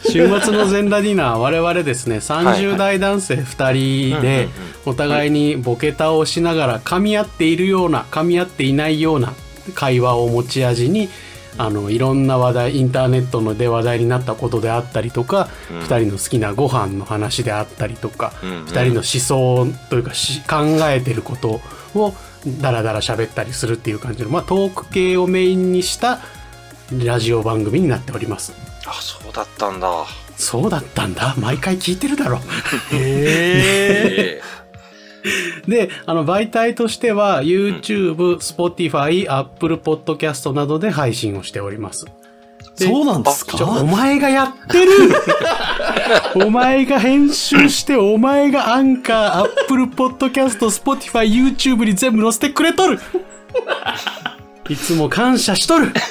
[0.08, 4.48] 週末の全裸ディナー、我々ですね、30代男性2人で、
[4.84, 9.32] お互いにボケ倒しながら、噛み合っているような、噛み合っていないような
[9.74, 11.08] 会話を持ち味に、
[11.58, 15.78] あの、いろんな話題、インターネットので話題になったことであったりとか、うん。
[15.80, 18.64] 2人の好きなご飯の話であったりとか、うんうん。
[18.64, 20.56] 2人の思想というかし考
[20.90, 21.60] えてること
[21.94, 22.14] を
[22.60, 26.20] ダラダラ喋ったりするっていう感じの、まあ、トーク系をメインにした
[26.92, 28.52] ラジオ番組になっております。
[28.86, 30.04] あ、そうだったんだ。
[30.36, 31.34] そうだったんだ。
[31.38, 32.38] 毎回聞いてるだろ。
[32.38, 32.40] へ
[32.92, 34.42] ええ
[35.66, 42.06] で、あの、媒体としては、YouTube、Spotify、Apple Podcast などで配信をしております。
[42.78, 44.90] でそうなんですちょ、おか前がやってる
[46.46, 53.00] お前が編集して、お前がアンカー、Apple Podcast、Spotify、YouTube に全部載せてくれとる
[54.68, 55.92] いつも感謝しとる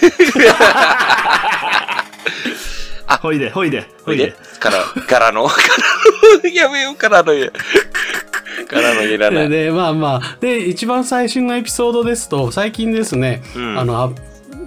[3.26, 5.52] ほいでほいでほいで、から、柄の、柄
[6.44, 7.52] の、 やめよう、柄の家。
[8.70, 9.50] 柄のいらない。
[9.50, 10.38] で、まあまあ。
[10.40, 14.10] で、一番最新のエピソードですと、最近ですね、うんあの、あ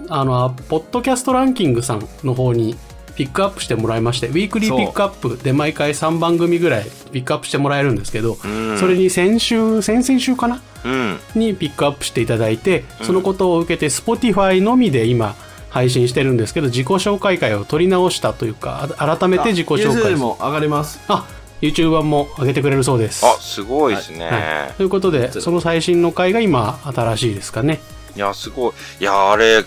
[0.09, 2.75] あの、あポッドキャストランキングさんの方に
[3.19, 10.61] ピックアップしてもらいまして、ウィークリーピックアップで毎回3番組ぐらいピックアップしてもらえるんですけど、うんそれに先週、先々週かな？
[10.85, 11.19] うん。
[11.35, 15.35] にピックアップしていただいて、そのことを受けて Spotify のみで今
[15.69, 21.27] 配信してるんですけど、自己紹介会を取り直したというか、あ改めて自己紹介も上がりますあ、
[21.61, 23.25] YouTube 版も上げてくれるそうです。
[23.25, 24.25] あ、すごいですね。
[24.29, 27.81] はい、ということで、その最新の回が今、新しいですかね。
[28.15, 28.73] いや、すごい。
[29.01, 29.65] いや、あれ、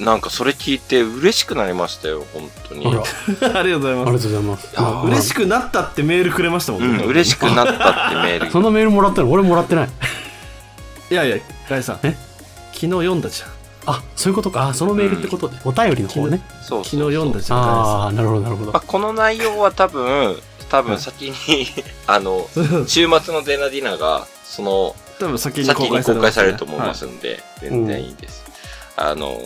[0.00, 2.86] なんかそれ聞いて嬉しくなりましたよ、本当に。
[2.86, 2.90] あ
[3.62, 4.74] りがとうございありがますとうございます。
[4.74, 8.50] やまあ嬉しくなったってメールくれましたもんうん、ね嬉しくなったってメール。
[8.50, 9.30] そのメールもらったの？
[9.30, 9.88] 俺もらってない。
[11.10, 11.36] いやいや
[11.68, 12.16] ガイさんえ？
[12.72, 13.50] 昨日読んだじゃん
[13.86, 14.68] あ、そういうことか。
[14.68, 15.56] あ、そのメールってことで。
[15.64, 16.40] お便りの方ね。
[16.62, 18.82] そうそうそう昨日読んだじゃんああ、なるほど、なるほどまあ、。
[18.86, 20.36] この内容は多分、
[20.70, 21.34] 多分先に、
[22.06, 22.48] あの、
[22.86, 28.44] 週末のデナディナーが、その、多分先に公開されると思いますんで、全然いいです。
[29.00, 29.40] あの、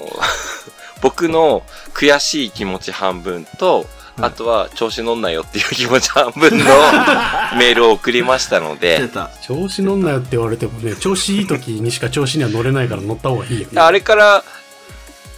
[1.01, 1.63] 僕の
[1.95, 3.87] 悔しい気持ち半分と、
[4.21, 6.65] あとは調子乗んなよっていう気持ち半分の
[7.59, 9.31] メールを送りましたので、た。
[9.43, 13.67] 調子乗んなよって言われてもね、調子いい時にしか調子には乗れないから乗った方がいいよ。
[13.71, 13.81] ね。
[13.81, 14.45] あれから、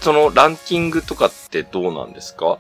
[0.02, 2.58] そのランキングとかってどうなんですか？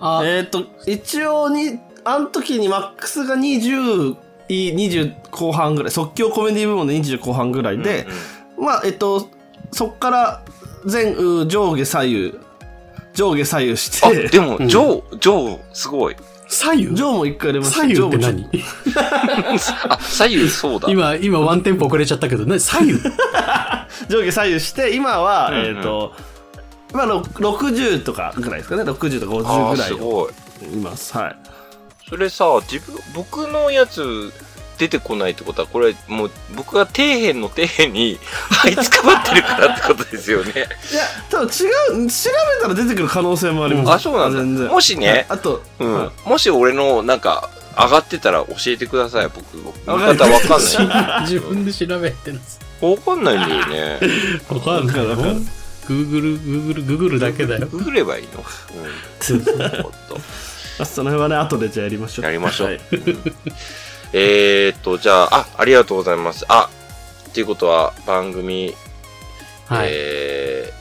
[0.00, 4.16] あ、えっと一応にあの時にマックスが20
[4.48, 8.06] いい20後半ぐらい即興コメディ部門で20後半ぐらいで、
[8.58, 9.28] まあえっと
[9.72, 10.42] そっから
[10.86, 12.38] 全う上下左右。
[13.14, 14.68] 上下左右しあ、てでも、うん。
[14.68, 16.16] ジョー、ジョー、すごい。
[16.48, 16.94] 左右？
[16.94, 18.48] 上も一回入れました左右って上も何？
[19.88, 20.88] あ、左右そうだ。
[20.90, 22.98] 今、今ワンテンポ遅れちゃったけど、ね、左右？
[24.08, 25.76] 上下左右して今は、うんうん。
[25.76, 26.12] えっ、と
[26.92, 28.82] まあろ60とかぐらいですかね。
[28.82, 30.32] 60とか50あーぐらいすごい。
[30.72, 31.16] います。
[31.16, 31.36] はい。
[32.08, 34.32] それさ、自分、僕のやつ
[34.78, 38.18] 出てこないってことは、これもう僕が底辺の底辺に
[38.64, 40.52] 這いつかまってるからってことですよね。
[40.52, 44.72] いや多分違う調べたら出てくる可能性もあります、あ、そうなん全然だ。
[44.72, 49.90] もしね、あと、うんはいもし俺のなんか上がってたら教えてください、僕。
[49.90, 51.22] わかる見方わかんない。
[51.28, 52.60] 自分で調べてるんです。
[52.80, 54.00] わかんないんだよね。
[54.48, 54.96] わかんない。
[55.86, 57.66] グーグル、グーグル、グーグルだけだよ。
[57.66, 58.44] ググればいいの？
[59.30, 59.58] うん。
[59.58, 60.20] なるほど
[60.78, 62.80] あその辺はね後でじゃあやりましょうやりましょうはい
[64.16, 66.44] えーっと、じゃあ、あ、ありがとうございます。
[66.48, 66.70] あ、
[67.28, 68.72] っていうことは、番組、
[69.66, 69.88] はい。
[69.90, 70.72] え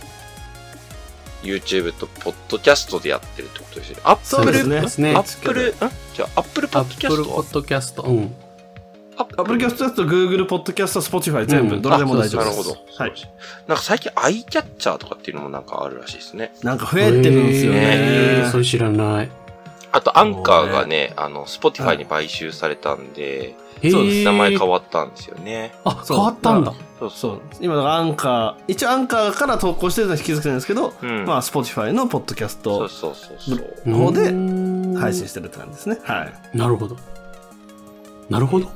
[1.42, 4.02] ー、YouTube と Podcast でやってるってことですよね。
[4.06, 5.76] アップル、そうですねアップル、ん？
[6.14, 8.04] じゃあ、アップルポアッドキャップルポッドキャスト。
[8.04, 8.36] うん。
[9.16, 12.56] アップルキャストだと Google ポッドキャスト、Spotify 全部、うんどれでも大丈夫です。
[12.58, 12.78] なるほど。
[12.98, 13.14] はい。
[13.68, 16.54] なんか最近アイキャッチャーとかっていうのもなんかあるらしいですね。
[16.62, 17.80] なんか増えてるんですよね。
[17.82, 19.30] えーそれ知らない。
[19.94, 23.56] あと、アンカーがね、あの、Spotify に買収されたんで、
[23.92, 25.76] そうです名前変わったんですよね。
[25.84, 26.74] あ、そう変わったんだ。
[27.00, 27.42] そうそう。
[27.60, 33.92] 今のアンカー、一応アンカーから投稿してるのは引き続きなんですけど、うんまあ、Spotify のポッドキャストそうそうそうそう。
[33.92, 34.32] う方で
[35.00, 36.00] 配信してるって感じですね。
[36.04, 36.58] はい。
[36.58, 36.98] なるほど。
[38.30, 38.68] なるほど。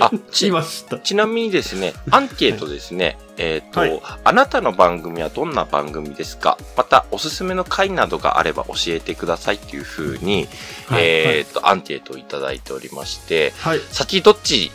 [0.00, 0.98] あ、しち、ました。
[0.98, 4.02] ちなみにですね、アンケートですね、えっ、と、はい。
[4.24, 6.58] あなたの番組はどんな番組ですか？
[6.76, 10.48] また、おすすめの回などがあれば教えてくださいっていう風に、
[10.86, 13.80] はいえっ、と、アンケートをいただいておりまして、はい。
[13.90, 14.70] 先どっち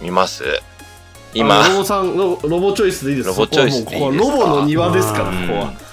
[0.00, 0.44] 見ます？
[1.34, 1.66] 今。
[1.68, 3.28] ロボさんロ、ロボチョイスでいいです。
[3.28, 5.48] ロボチョイスでいいですロボの庭ですから、こうん。
[5.48, 5.87] こは。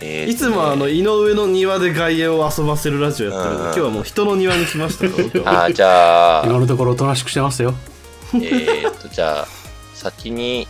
[0.00, 5.64] えーいつもあの、井上の庭で外野を遊ばせるラジオやってるんで、うん今日はもう人の庭に来ましたから、僕は。
[5.64, 7.74] あーじゃあ、今のところおとなしくしてますよ。
[8.34, 9.48] えっと、じゃあ、
[9.94, 10.68] 先に、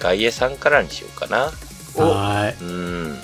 [0.00, 1.52] 外衛さんからにしようかな。
[1.94, 3.18] おはうーん。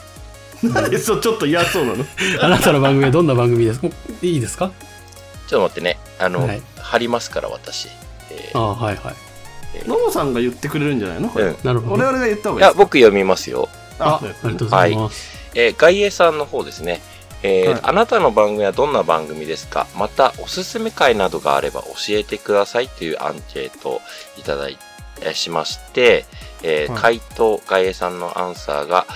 [0.62, 2.02] 何そう、ちょっと嫌そうなの？
[2.04, 2.06] い。
[2.40, 3.80] あなたの番組はどんな番組です？
[3.80, 3.88] か
[4.22, 4.70] いいですか？
[5.48, 5.98] ちょっと待ってね。
[6.18, 7.88] あの、はい貼りますから、私。
[8.30, 9.14] えーあはいはい。
[9.86, 11.28] ロボさんが言ってくれるんじゃないの？
[11.28, 11.46] これ。
[11.46, 11.56] うん。
[11.64, 11.94] なるほど。
[11.94, 13.68] 俺々が言った方いいいです僕読みますよ。
[13.98, 15.38] あ、ありがとうございます。
[15.54, 17.00] えー外衛さんの方ですね。
[17.42, 19.86] えーはいあなたの番組はどんな番組ですか？
[19.96, 24.00] また、おすすめ回などがあれば教えてくださいというアンケートを
[24.38, 24.78] いただい
[25.20, 26.26] えーしまして、
[26.62, 29.06] えーはい回答、外衛さんのアンサーが、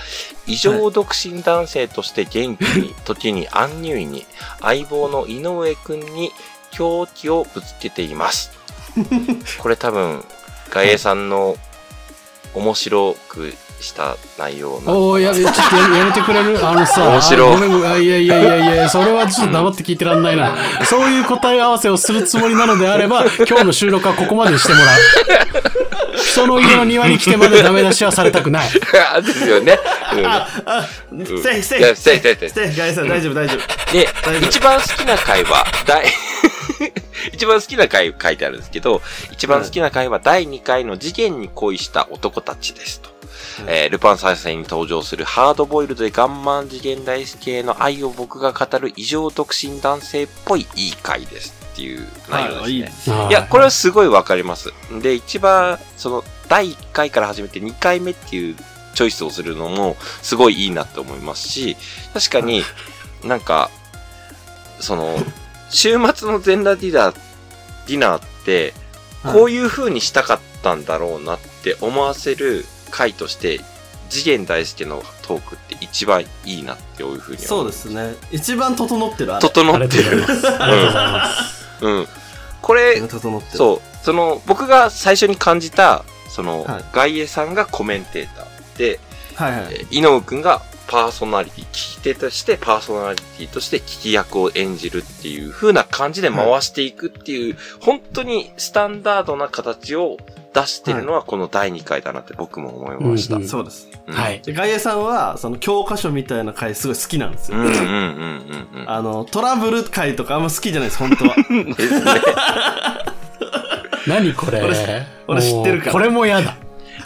[0.47, 4.25] 異常独身男性として元気に、時にアンニュイに、
[4.61, 6.31] 相棒の井上くんに
[6.71, 8.51] 狂気をぶつけています。
[9.59, 10.23] これ多分、
[10.69, 11.57] 外衛さんの
[12.53, 16.57] 面白くした内容なおーやめ、ちょっとやめやめてくれる？
[16.65, 20.55] あのさ、面白いあごめんごめんあいやいやいやいや、それはちょっと黙って聞いてらんないな。
[20.85, 24.97] そういう答え合わせをするつもりなのであれば、 今日の収録はここまでにしてもらう。
[26.15, 28.69] 人の家の庭に来てまでダメ出しはされたくない。
[28.71, 29.77] ですよね。
[30.13, 30.47] うんあ、
[31.25, 33.91] stay、stay、いや stay stay ステイ、ガイさん、大丈夫、大丈夫。
[33.91, 36.05] で大丈、夫一番好きな回は、第、
[37.33, 43.09] 一番好きな回書いてあるんですけど、一番好きな回は第2回の次元に恋した男たちですと。
[43.67, 53.15] えールパン三世に登場するハードボイルドでガンマン次元大好きへの愛を僕が語る異常独身男性っぽいいい回ですっていう内容ですね。
[53.15, 54.71] はいいいや、これはすごいわかります。
[55.01, 58.55] で、一番、その、第1回から始めて2回目っていう
[58.93, 61.75] チョイスをするのも、すごいいいなって思いますし、
[62.13, 62.63] 確かに
[63.23, 63.71] なんか、
[64.79, 65.17] その、
[65.69, 67.15] 週末の全裸ディナー、
[67.87, 68.73] ディナーって、
[69.23, 73.59] こういう風にしたかったんだろうなって思わせる回として、
[74.09, 78.15] 次元大介のトークって一番いいなっていう風に思そうですね。
[78.31, 79.41] 一番整ってる、あれ。
[79.41, 80.17] 整ってる。
[80.19, 80.47] うございます。
[80.47, 81.29] ありが
[81.79, 82.07] とうん。
[82.61, 83.57] これ、整ってる。
[83.57, 84.05] そう。
[84.05, 88.99] その、僕が最初に感じた、その、はい外衛さんがコメンテーターで、
[89.33, 89.73] はいはい。
[89.73, 100.17] えー井上くんがパーソナリティ、聞き手としてパーソナリティとして聞き役を演じるっていう風な感じで回していくっていう、本当にスタンダードな形を
[100.53, 103.35] 出してるのはこの第2回だなって僕も思いました。
[103.35, 103.87] うんうんそうです。
[104.07, 104.41] うんはい。
[104.41, 107.57] で外野さんは、その教科書みたいな回すごい好きなんですよ。
[107.57, 107.81] うんうんうんう
[108.77, 108.89] んうん。
[108.89, 111.35] あの、トラブル回とかあんま好きじゃないです、本当は。
[111.35, 112.11] ですね。
[114.07, 114.61] 何これ？
[114.61, 116.57] 俺俺知ってるからこれも嫌だ。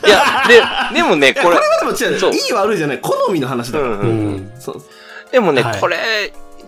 [0.06, 0.62] いや、で、
[0.96, 2.34] でもね、これこれ、はでも違そうう。
[2.34, 3.00] いい悪いじゃない。
[3.00, 3.92] 好みの話だから。
[3.94, 4.52] うんううんうんん。
[4.60, 4.82] そう
[5.32, 5.98] でもね、はいこれ、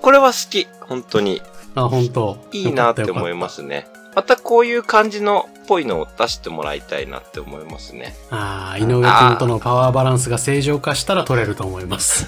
[0.01, 0.67] これは好き。
[0.81, 1.41] 本当に。
[1.75, 3.49] あ、本当いいなって思いま。
[3.49, 3.87] すね。
[4.15, 8.15] またこういう感じのっぽいのを出してもらいたいなって思いますね。
[8.31, 12.25] ああ、井上君とのパワーバランスが正常化したら取れると思います。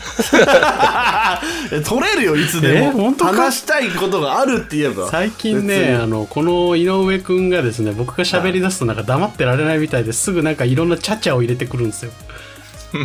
[1.72, 2.88] え 取れるよ、いつでも。
[2.88, 3.34] え本当か？
[3.34, 5.10] 話したいことがあるって言えば。
[5.10, 12.12] 最近別ね、にあの、この井上くんがですね、僕が喋り出すとなんか黙ってられないみたいですぐなんかいろんなチャチャを入れてくるんですよ。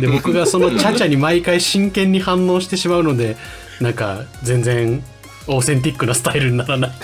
[0.01, 3.37] で、僕がそのチャチャに毎回真剣に反応してしまうので、
[3.81, 5.03] なんか全然
[5.47, 6.91] オーセンティックなスタイルにならない。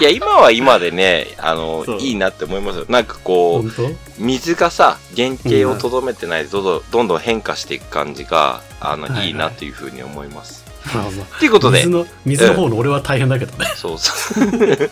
[0.00, 2.86] いや、今は今でね、あのいいなって思いますよ。
[2.88, 3.70] なんかこう、
[4.18, 10.64] 水がさ、原型をとどめてないでどんどんどんどん変化していく感じが、あの、はいはいいいなっていうふうに思います。
[10.92, 13.66] まあまあということで水、の、水の方の俺は大変だけどね。
[13.76, 14.44] そうそう。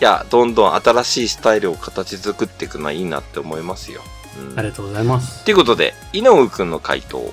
[0.00, 4.02] いや、どんどん新しいスタイルを形作っていくのはいいなって思いますよ。
[4.38, 5.44] うんありがとうございます。
[5.44, 7.32] ということで、井上くんの回答、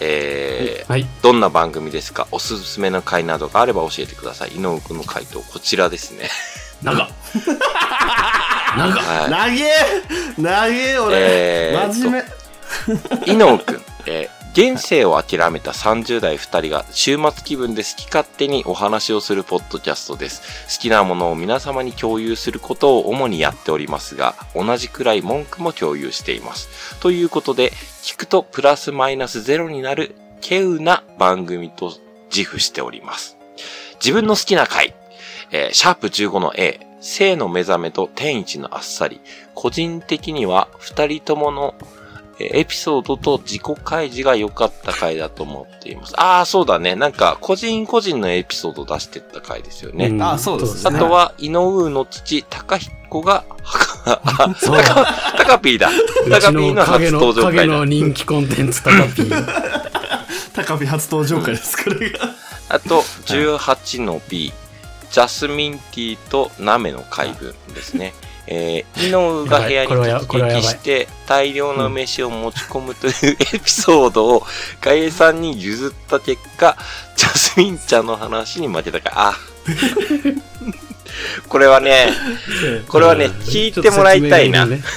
[0.00, 1.06] えー、はい。
[1.22, 2.26] どんな番組ですか？
[2.32, 4.50] おすすめの回などがあれば教えてください。
[4.50, 6.28] 井上くんの回答、こちらですね。
[6.82, 7.08] なんか、
[8.76, 9.30] なんか、はい。
[9.30, 9.70] 長え
[10.38, 12.24] 長え俺、えー真面
[13.26, 20.42] 目伊能くん、えー現世を諦めた30代2人が週末気分で好き勝手にお話をするポッドキャストです。
[20.76, 27.00] 好きなものを皆様に共有することを主にやっておりますが、同じくらい文句も共有しています。
[27.00, 27.72] ということで、
[28.04, 31.92] 聞くとプラスマイナスゼロになる稀有な番組と
[32.32, 33.36] 自負しております。
[33.94, 34.94] 自分の好きな回、
[35.50, 39.20] えーシャープ15の A、性の目覚めと天一のあっさり。
[39.54, 41.74] 個人的には二人ともの
[42.38, 46.14] エピソードと自己開示が良かった回だと思っています。
[46.20, 46.96] ああ、そうだね。
[46.96, 50.08] なんか、個人個人のエピソード出してった回ですよね。
[50.08, 53.44] んあそうですねあとは、井上の父、高彦が、
[54.04, 55.06] あ、 そう高、
[55.36, 55.88] 高ピーだ。
[55.88, 57.84] う高ピーの初登場回だ影の。
[57.84, 59.84] 人気コンテンツタカピー。
[60.54, 62.30] 高飛初登場会ですこれが
[62.68, 64.52] あと、18の B、
[65.10, 68.14] ジャスミンティーとナメの回分ですね。
[68.46, 73.12] えー、井上が部屋に突撃して大量の飯を持ち込むという
[73.54, 74.42] エピソードを
[74.80, 76.76] ガエさんに譲った結果、
[77.16, 79.36] ジャスミンちゃんの話に負けたから、あ。
[81.48, 82.08] これはね、
[82.88, 84.66] これはね、聞いてもらいたいな。
[84.66, 84.82] ね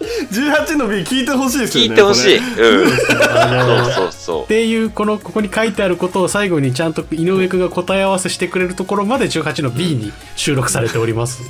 [0.00, 2.38] 18の B 聞いてほしいですよね聞いてほしい。
[2.38, 2.88] うん。
[2.88, 4.46] そうそうそうっ。
[4.46, 11.42] ていう、この、ここに書いてあることを最後にちゃんと井上くんが答え合わせしてくれるところまで18の B に収録されております。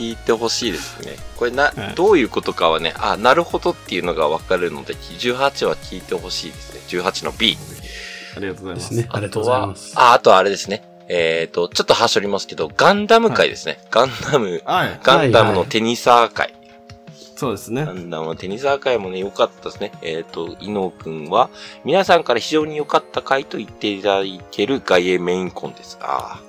[0.00, 1.16] 聞いてほしいですね。
[1.36, 7.02] これな、どういうことかはね、あ、なるほどっていうのがわかるので、18は聞いてほしいですね。
[7.02, 7.58] 18の B。
[8.36, 9.06] ありがとうございますね。
[9.10, 9.92] ありがとうございます。
[9.96, 10.82] あ、あとあれですね。
[11.08, 13.80] えっ、と、ちょっとはしょりますけど、ガンダム界ですね。
[13.90, 16.54] ガンダム、はいガンダムのテニサー界。
[17.40, 19.92] そうですねガンダムのテニサー界もね、良かったですね。
[20.02, 21.48] えっ、と、伊野くんは、
[21.86, 25.96] 皆さんから非常に良かった回と言っていただける外衛メインコンです。
[26.02, 26.40] ああ。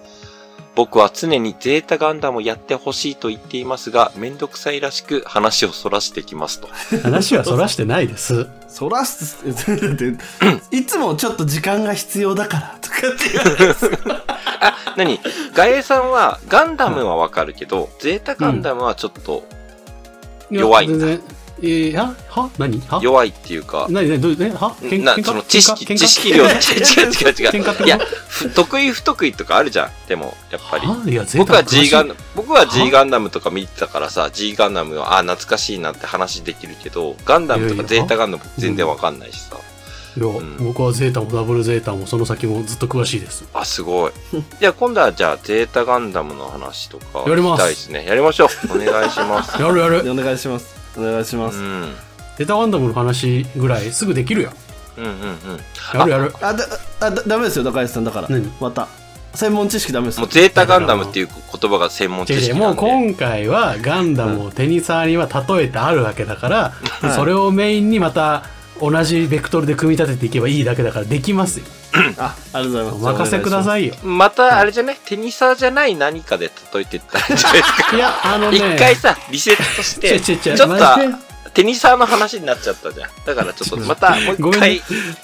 [0.75, 6.67] 僕は常にゼータガンダムをやってほしいと言っていますが、めんどくさいらしく話をそらしてきますと。
[7.03, 8.47] 話はそらしてないです。
[8.67, 10.17] そらすって
[10.75, 14.11] いつもちょっと時間が必要だからとかって言われて
[14.59, 15.21] あ、何？
[15.53, 19.45] ガエさんは、ガンダムはわかるけど、ゼータガンダムはちょっと
[20.51, 21.07] 弱いんだ。
[21.63, 22.15] えー、は？
[22.29, 22.49] は？
[22.57, 22.81] 何？
[22.87, 22.99] は？
[23.03, 24.09] 弱いっていうか、何？
[24.09, 24.19] 何？
[24.19, 24.37] どう？
[24.39, 24.49] え？
[24.49, 24.75] は？
[24.81, 27.85] 喧な、その知識、知識量、 違う違う違う違う。
[27.85, 29.91] いや、ふ得意不得意とかあるじゃん。
[30.07, 30.87] でも、やっぱり。
[31.37, 39.57] 僕は G ガンダム、僕は G ガンダムとか見てたからさ、G ガンダムは、あ、懐かしいなって話できるけど、ガンダムとかゼータガンダム全然わかんないしさ。
[40.17, 43.45] いや、ん僕はゼータもダブルゼータもその先もずっと詳しいです。
[43.53, 44.11] あ、すごい。
[44.59, 48.05] じゃあ今度はじゃあ、ゼータガンダムの話とか、やりますですね。
[48.05, 48.49] やりましょう。
[48.75, 49.55] お願いします。
[49.61, 50.11] やるやる。
[50.11, 51.95] お願いしますお願いします、うん。
[52.37, 54.51] ゼータガンダムの話ぐらいすぐできるよ。
[54.97, 55.99] うんうんうん。
[55.99, 56.35] やるやる。
[56.41, 56.65] あだ
[56.99, 58.51] あだダメですよ高橋さんだから何？
[58.59, 58.87] また
[59.33, 62.65] 専門知識ダメですよもうゼータガンダムっていう言葉が専門知識なんで。
[62.65, 66.57] もう今回はガンダムをテニサーには例えてあるわけだから、
[67.01, 68.43] はいそれをメインにまた
[68.81, 71.65] 同じベクトルで組み立てていけばいいだけだからできますよ。
[72.17, 73.95] あありがとうございおます任せくださいいよ。
[74.03, 77.95] また、あれじゃね、テニサーじゃない何かで例えてったんじゃないですか？
[77.95, 78.57] いや、あのね。
[78.57, 80.75] 一回さ、リセットして、ちょっと
[81.53, 83.09] テニサーの話になっちゃったじゃん。
[83.25, 84.81] だからちょっとまたもうごめん一回、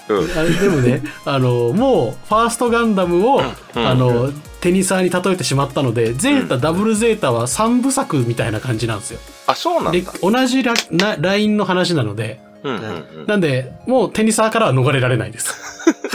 [0.10, 0.38] うん。
[0.38, 9.20] あれでもね、あの、もう、ファーストガンダムを、うんあの、テニサーに例えてしまったので、ゼータ、ダブルゼータは3部作みたいな感じなんですよ。
[9.46, 13.26] あ、そうなんでだ。、同じラなラインの話なので、うんうんうん。
[13.28, 15.56] なんで、もうテニサーからは逃れられないです。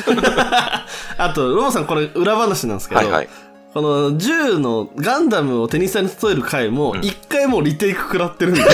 [1.19, 3.29] あとローさんこれ裏話なんですけど、はいはい。
[3.73, 8.61] この銃のガンダムをテニサーに例える回も一回もうリテイク食らってるんで、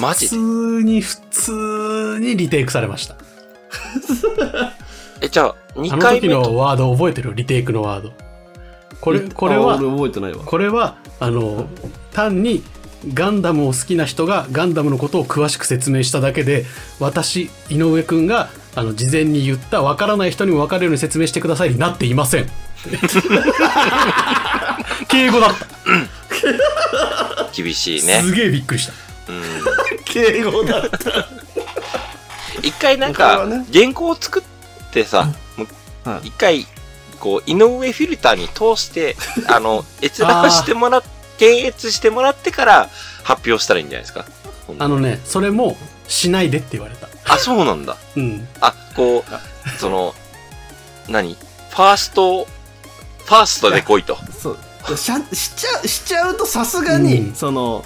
[0.00, 0.28] マジ？
[0.28, 3.16] で普通に、普通にリテイクされました。
[5.20, 6.42] え、じゃあ、あ2の時回目と？
[6.42, 7.34] のワード覚えてる？
[7.34, 8.12] リテイクのワード。
[9.00, 11.68] これ、これはあ、俺覚えてないわこれは、あの、
[12.12, 12.62] 単に
[13.12, 16.64] ガンダムを好きな人がガンダムのことを詳しく説明しただけで、
[17.00, 22.46] 私、井上くんが、あの、事前に言った分からない人にも分かるように説明してくださいになっていません。
[25.08, 25.66] 敬語だった。
[27.54, 28.20] 厳しいね。
[28.22, 28.92] すげえびっくりした。
[29.28, 29.42] うん。
[30.04, 31.28] 敬語だった
[32.62, 34.42] 一回なんか原稿を作っ
[34.92, 36.66] てさ、もうはい一回、
[37.20, 39.16] こう、井上フィルターに通して、
[39.48, 41.02] あの、閲覧してもらっ、
[41.38, 42.90] 検閲してもらってから
[43.22, 44.26] 発表したらいいんじゃないですか？
[44.78, 45.76] あのね、それも
[46.08, 47.08] しないでって言われた。
[47.26, 47.96] あ、そうなんだ。
[48.16, 48.48] うん。
[48.60, 50.14] あ、こう、その、
[51.08, 51.34] 何？
[51.34, 54.16] ファースト、ファーストで来いと。
[54.32, 54.58] そう
[54.96, 57.84] しゃしちゃうしちゃうとさすがに、うんその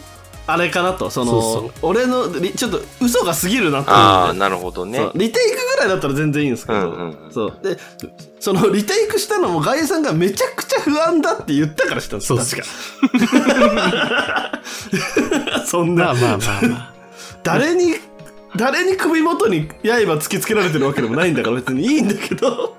[0.50, 4.96] あれかなとそのそう俺のリちょっと嘘が過ぎるなとああ、思ってなるほどね。
[4.96, 7.30] そうリテイクぐらいだったら全然いいんですけど、うんうんうん。
[7.30, 7.58] そう。
[7.62, 7.76] で
[8.40, 12.64] そのリテイクしたのも外衛さんがめちゃくちゃ不安だって言ったからしたんですそう確か。
[15.66, 16.04] そんな。
[16.04, 16.94] まあまあまあまあ。
[17.42, 17.96] 誰に
[18.56, 22.74] 誰に首元に刃突きつけられてるわけでもないんだから別にいいんだけど。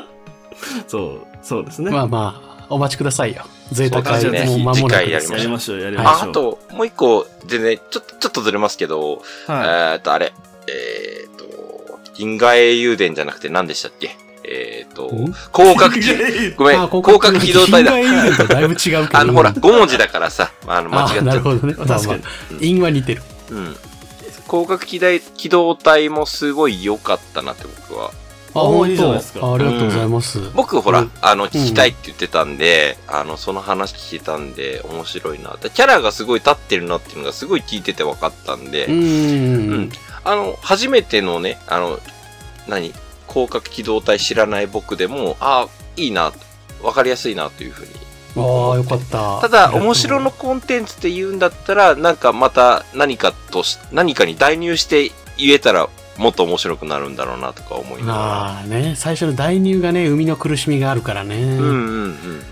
[0.86, 3.44] そうそうですね、まあまあ、お待ちくださいよ。
[3.72, 10.32] ゼータ会ねもう間もなく次回やりですましょうやりましょうやりましょうああと、もう一個、全然、ちょっと、ちょっとずれますけど、はえーっと、あれ、
[10.66, 14.16] えーっと、銀河英雄伝じゃなくて何でしたっけ？
[14.46, 16.02] えーっとん、広角機、
[16.56, 17.98] ごめん、あ広角機動隊だ。
[17.98, 19.08] いぶ違うけど。
[19.18, 21.42] あの、ほら、5文字だからさ、あの、間違っちゃあなるう。
[21.42, 21.74] ほどね。
[21.74, 22.22] 確かに
[22.60, 23.22] 韻は似てる。
[23.50, 23.76] うん。
[24.46, 25.06] 広角機動
[25.36, 28.10] 機動隊もすごい良かったなって僕は。
[28.54, 29.52] あ、いいじゃないですか当。
[29.52, 30.40] あありがとうございます。
[30.54, 35.70] 僕ほら、うんあの、聞きたいって言ってたんで、あの、その話聞けたんで、面白いなって。
[35.70, 39.92] キャラがすごい立ってるなっていうのがすごい聞いてて分かったんで、うんうんうん。
[40.24, 41.98] あの、初めてのね、あの、
[42.68, 42.92] 何？
[43.28, 46.32] 広角機動隊知らない僕でも、あいいな、
[46.82, 47.90] 分かりやすいなというふうに。
[48.36, 49.40] ああ、よかった。
[49.40, 58.18] ただ、面白のコンテンツって言うんだったら、なんかまた何かとし、何かに代入して言えたら、もっと面白くなるんだろうなとか思いながら。
[58.18, 61.36] まあね、最初の代入がね、生みの苦しみがあるからね。
[61.36, 62.44] うんうんうんうん。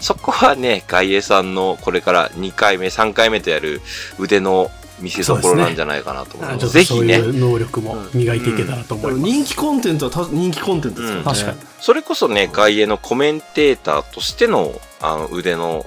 [0.00, 3.82] そこはね、外衛さんのこれから2回目、3回目とやる
[4.18, 6.56] 腕の見せ所なんじゃないかなと思います。
[6.56, 9.22] あちょっぜひね、ういう能力も磨いていけたらと思います。
[9.22, 11.58] 人気コンテンツはた人気コンテンツですからね、確かに。
[11.80, 15.86] それこそね、外衛のコメンテーターとしてのあの腕の、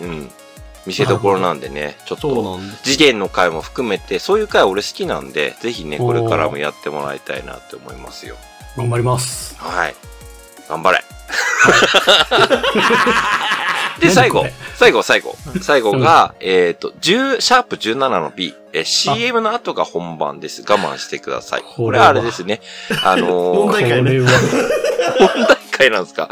[0.00, 0.30] うん、
[0.86, 8.36] 見せ所なんでね、ちょっと次元の回も含めて、そういう回俺好きなんで、ぜひね、これからもやってもらいたいなって思いますよ。
[8.76, 9.56] 頑張ります。
[9.58, 9.94] はい。
[10.68, 11.04] 頑張れ。
[14.00, 15.36] で、最後最後、最後。
[15.60, 18.54] 最後が、えっと、10、シャープ17の B。
[18.72, 20.62] え、CM の後が本番です。
[20.62, 21.62] 我慢してください。
[21.62, 22.60] これはあれですね。
[23.04, 23.84] あのー、 問題
[25.80, 26.28] 会なんですか？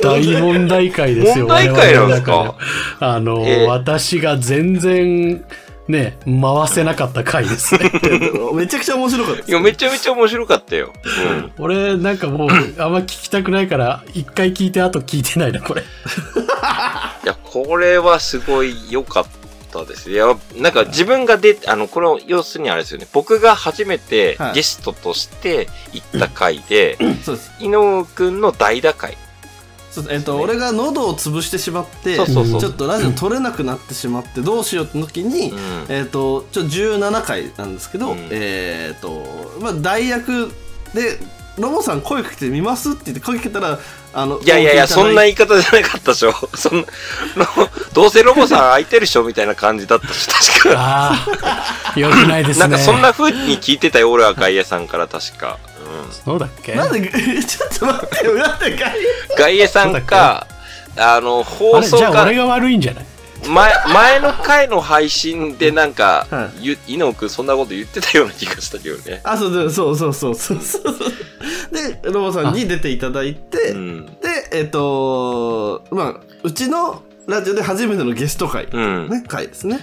[0.00, 1.46] 大問題会ですよ。
[1.46, 2.54] 問題会なんですか？
[3.00, 5.44] あの、えー私が全然、
[5.88, 7.90] ね、回せなかった回ですね。
[8.54, 10.92] めちゃくちゃ面白かったいや、めちゃめちゃ面白かったよ。
[11.04, 11.52] うん。
[11.64, 15.82] 俺、なんかもう、 あんま聞きたくないから、一回聞いて、あと聞いてないな、これ。
[15.82, 15.84] い
[17.26, 19.26] や、これはすごい良かっ
[19.84, 20.10] たです。
[20.10, 20.26] いや、
[20.56, 23.06] なんか自分が出て、あの、これを、要するにあれですよね。
[23.12, 24.54] 僕が初めてはい。
[24.54, 27.52] ゲストとして行った回で、そうです。
[27.60, 29.16] 井上くんの代打会。
[29.90, 30.14] そうです。
[30.16, 32.60] えっと、俺が喉を潰してしまってそうそうそう。
[32.60, 35.58] ちょっとラジオ撮れなくなってしまってどうしようって時に、うん。
[35.88, 38.28] えっとちょ17回なんですけど、うん。
[38.30, 39.24] えっと
[39.60, 40.52] まあ代役
[40.94, 41.18] で
[41.58, 43.78] 「ロボさん声かけてみます?」って言って声かけたら
[44.14, 46.32] あのいやいやいや、そんなに言い方じゃなかったでしょ。
[46.56, 46.80] そん
[47.36, 50.26] な、の どうせロボさん空いてるでしょみたいな感じだったし、
[50.60, 50.80] 確か。
[50.80, 51.26] あ
[51.94, 52.60] あ、よくないですね。
[52.68, 55.58] なんかそんな風に聞いてたよ、俺は外野さんから確か。
[56.06, 56.12] うん。
[56.24, 56.74] そうだっけ？
[56.74, 58.92] なんでちょっと待ってよなんで外
[59.36, 60.46] 外野さんか、
[60.96, 63.04] あの、あ放送かれじゃあ俺、が悪いんじゃない？
[63.46, 69.20] 前、前の回の配信でなんか、はゆ伊野くんそんなこと言ってたような気がしたけどね。
[69.22, 70.96] あそうそうそうそうそうそう
[71.72, 74.06] でロボさんに出ていただいて、うん。
[74.06, 74.12] で
[74.52, 79.08] えっ、とまあうちのラジオで初めてのゲスト会、うん。
[79.08, 79.80] ね回ですね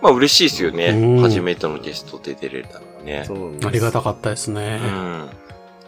[0.00, 1.20] まあ嬉しいですよねうん。
[1.20, 3.26] 初めてのゲストで出れたのね。
[3.64, 4.80] ありがたかったですね。
[4.82, 5.28] うん。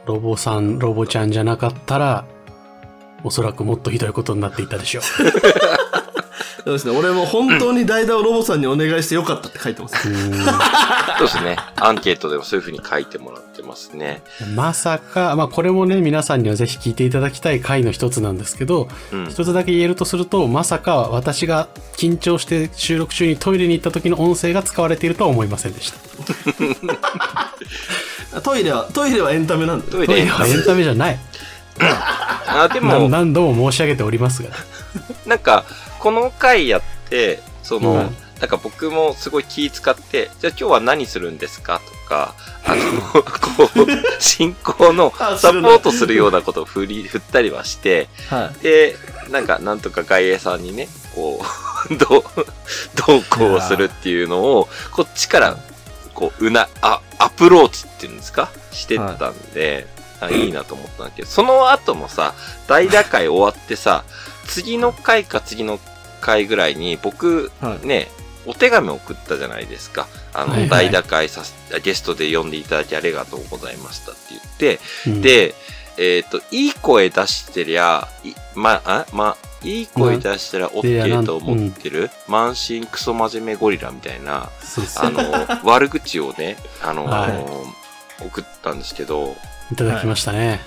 [0.07, 2.25] ロボさん、ロボちゃんじゃなかったら、
[3.25, 5.03] おそらくもっとひどいことになっていたでしょう。
[6.69, 10.33] そうですね俺も本当に代打をロボさんにお願いしてよかったって書いてます、うん
[11.19, 11.57] そうですね。
[11.77, 14.23] アンケートでもそういう風に書いてもらってますね。
[14.55, 19.27] まさか、まあこれもね、皆さんにはぜひ聞いていただきたい回の一つなんですけど、うん。
[19.27, 25.99] 一つだけ言えるとすると、まさか私が緊張して収録中にトイレに行った時の音声が使われているとは思いませんでした。
[28.41, 31.19] トイレはトイレはエンタメなんでトイレレはエンタメじゃない。
[32.47, 34.51] あ、でなも、何度も申し上げておりますが。
[35.27, 35.65] なんか、
[35.99, 38.17] この回やって、その、うん。
[38.41, 42.35] なんか僕もすごい気使って、じゃあ今日は何するんですかとか、
[42.65, 48.97] あの、こう、進行の あサポートするようなことを振り、振ったりはして、はで、
[49.31, 51.45] なんか、なんとか外衛さんにね、こ
[51.91, 52.23] う、 どう、
[53.07, 55.57] どうこうするっていうのを、こっちから、
[56.15, 58.51] こう、うな、あ、アプローチっていうんですか？
[58.71, 59.89] してったんで、
[60.21, 62.35] あいいなと思ったんだけど、その後もさ、
[62.69, 64.05] 代打会終わってさ、
[64.49, 65.79] 次の回か次の
[66.21, 67.87] 回ぐらいに、僕、はい。
[67.87, 68.09] ね、
[68.47, 70.09] お手紙送ったじゃないですか。
[70.33, 70.69] あの、はいはい。
[70.69, 75.55] 代打会させ、ゲストで呼んでいただきありがとうございましたって言って、うん、で、
[75.99, 84.51] えっ、と、いい声出してりゃ、いま、あ、ま、いい声出したら OK んと思ってる、満身クソ真面目ゴリラみたいな、
[84.97, 87.29] あの、悪口をね、あの、は
[88.21, 89.37] 送ったんですけど、
[89.73, 90.61] いただきましたね。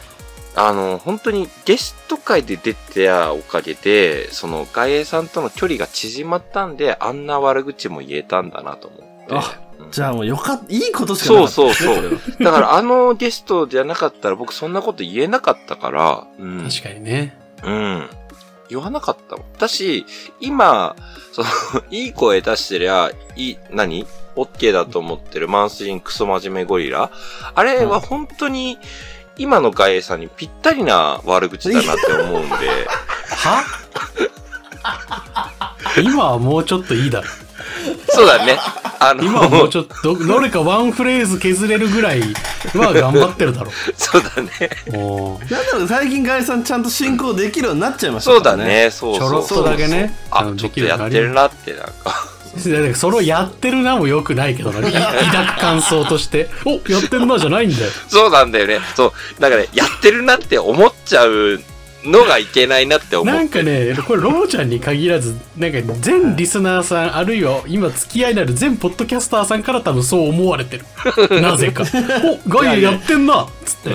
[0.55, 9.35] あの、本当にゲスト会で出てたおかげで、その、外衛さんとの距離が縮まったんで、あんな悪口も言えたんだなと思って。
[9.35, 11.95] あうんじゃあもうよかった、いいことしかなそうかったですね。
[11.95, 12.43] そうそう。
[12.43, 16.69] だからあのゲストじゃなかったら僕そんなこと言えなかったから、うん。
[16.69, 17.35] 確かにね。
[17.63, 18.09] うん。
[18.69, 19.45] 言わなかったもん。
[19.57, 20.05] だし、
[20.39, 20.95] 今、
[21.33, 21.47] その、
[21.91, 27.11] いい声出してりゃ、いい、何 ?OK だと思ってるマンスリンクソ真面目ゴリラ
[27.53, 28.77] あれは本当に、
[29.37, 32.55] 今の外衛さんにぴったりな悪口だなって思うんで、
[33.29, 33.63] は？
[36.03, 37.27] 今はもうちょっといいだろ。
[38.09, 38.57] そうだね。
[38.99, 42.21] あの、今はもうちょっと、どどれかワンフレーズ削れるぐらい
[42.75, 44.69] は頑張ってるだろそうだね。
[44.87, 44.99] な
[45.45, 48.55] んだろう、最近ガイさんちゃんと進行できるようになっちゃいましたそうだ。
[48.55, 48.91] ね。
[48.91, 50.13] そうちそうょろっとだけね。
[50.29, 51.93] あ、ちょっとやってるなって、なんか。
[52.55, 54.79] だからそれをやってるなもよくないけどな。
[54.87, 56.49] い抱く感想として。
[56.65, 57.91] おやってるなじゃないんだよ。
[58.07, 58.79] そうなんだよね。
[58.95, 59.41] そう。
[59.41, 61.61] だからね、やってるなって思っちゃう
[62.03, 63.33] のがいけないなって思う。
[63.33, 70.85] なんかね、これ、ロボちゃんに限らず、なんか全リスナーさん、あるいは今付き合いのある全ポッドキャスターさんから多分そう思われてる。
[71.41, 71.83] なぜか。
[72.45, 73.89] おガイアやってんなっつって。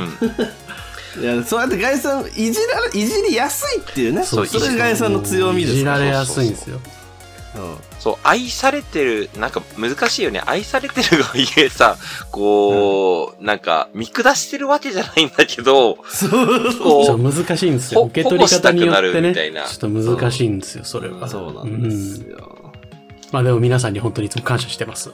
[1.21, 4.23] いや、そうやってガイさん、いじられ、いじりやすいっていうね。
[4.23, 5.75] そそうれがガイさんの強みです。
[5.75, 6.81] いじられやすいんですよ。
[7.57, 10.41] うんそう、愛されてる、なんか難しいよね。
[10.47, 11.97] 愛されてるがゆえさ、
[12.31, 18.03] こう、なんか見下してるわけじゃないんだけど、そうこう、難しいんですよ。
[18.03, 21.29] ほ受け取り方によって保護したくなるね、みたいなちょっと難しいんですよ、それは。
[21.29, 22.73] そうなんですよ。
[23.33, 25.09] まあでも皆さんに本当にいつも感謝してます。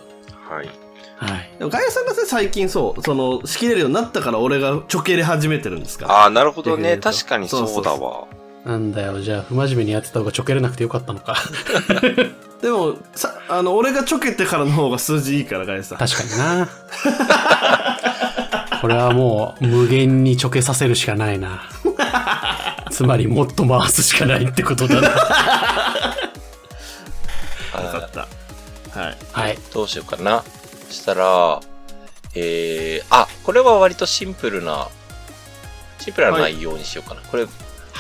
[0.49, 0.68] はい。
[1.16, 1.51] はい。
[1.59, 6.07] でもガイさんがね最近そう、その、仕切れるようになったから俺がちょけれ始めてるんですか？
[6.09, 6.14] ら。
[6.14, 6.76] ああ、なるほどね。
[6.76, 8.26] 逆に言うと確かにそうだわ。
[8.64, 11.36] なんだよ、じゃあ、不真面目にやってた方がちょけれなくてよかったのか。
[12.62, 15.98] でも、さ、あの、俺がちょけてからの方が数字いいから、ガイさん。
[15.98, 16.68] 確かにな。
[18.80, 21.68] これはもう、無限にちょけさせるしかないな。
[22.92, 25.08] つまり、もっと回すしかないってことだな。
[25.08, 25.14] よ
[27.72, 28.28] かった。
[29.00, 29.16] はい。
[29.32, 29.58] はい。
[29.72, 30.44] どうしようかな。
[30.88, 31.60] そしたら、
[32.34, 34.88] えー、あ、これは割とシンプルな、
[35.98, 37.22] シンプルな内容にしようかな。
[37.22, 37.46] これ、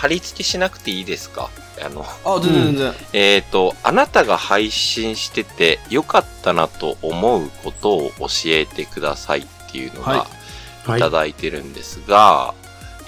[0.02, 1.48] 貼り付けしなくていいですか？
[1.80, 2.94] あの、あ、全然全然。
[3.12, 10.88] えっ、と、あなたが配信してて良かったなと思うことを教えてくださいっていうのが、はい。
[10.90, 10.98] はい。
[10.98, 12.52] いただいてるんですが、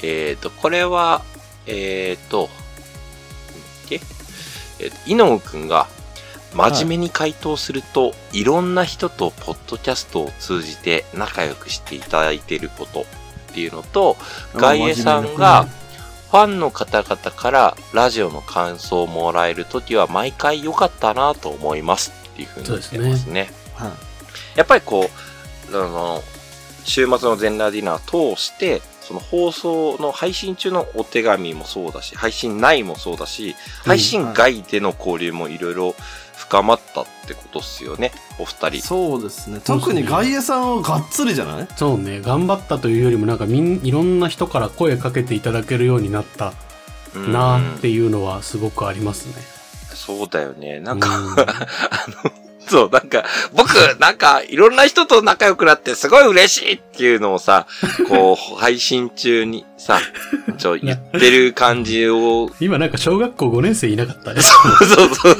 [0.02, 1.22] えっ、と、これは、
[1.66, 2.48] えっ、と、
[3.90, 5.88] なんだっーと、伊野尾くんが、
[6.54, 13.04] 真面目に回答すると、い、ろんな人とポッドキャストを通じて仲良くしていただいていることっ
[13.52, 14.16] ていうのと、
[14.54, 15.66] 外衛さんが、
[16.34, 23.50] ファンの方々からラジオの感想をもらえるときは毎回良かったなと思いますっていうふうに言ってますね。
[23.76, 23.92] はい
[24.56, 25.08] やっぱりこ
[25.72, 26.22] う、あの、
[26.82, 33.54] 週末の全裸ディナー通して、その放送の配信中のお手紙もそうだし、配信内もそうだし、
[33.84, 35.94] 配信外での交流もいろいろ
[36.48, 38.82] 深まったってことっすよね、お二人。
[38.82, 39.60] そうですね。
[39.64, 41.68] 特に外野さんはがっつりじゃない？
[41.76, 46.52] そうね、頑張ったというよりも、なんかみん、いろんな人から声かけていただけるようになった
[47.14, 49.34] うんなっていうのはすごくありますね。
[49.94, 50.80] そうだよね。
[50.80, 51.44] なんか、うん あ
[52.24, 52.30] の、
[52.68, 57.66] そう、なんか、僕、なんか、いろんな人と仲良くなってすごい嬉しいっていうのをさ、
[58.08, 60.00] こう、配信中にさ、
[60.56, 64.40] ちょ、言ってる感じを、今なんか小学校5年生いなかったね。
[64.42, 65.36] そうそう。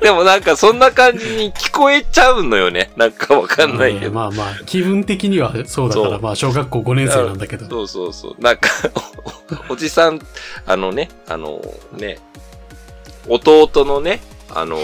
[0.00, 2.90] でもなんか、そんな感じに聞こえちゃうのよね。
[2.96, 4.12] なんかわかんないけど。
[4.12, 7.68] まあまあ、気分的にはそうだから、そうまあ小学校5年生なんだけど。
[7.68, 8.42] そうそうそう。
[8.42, 8.70] なんか
[9.68, 10.20] お、おじさん、
[10.66, 11.60] あのね、あの
[11.92, 12.18] ね、
[13.28, 14.20] 弟のね、
[14.54, 14.78] あの、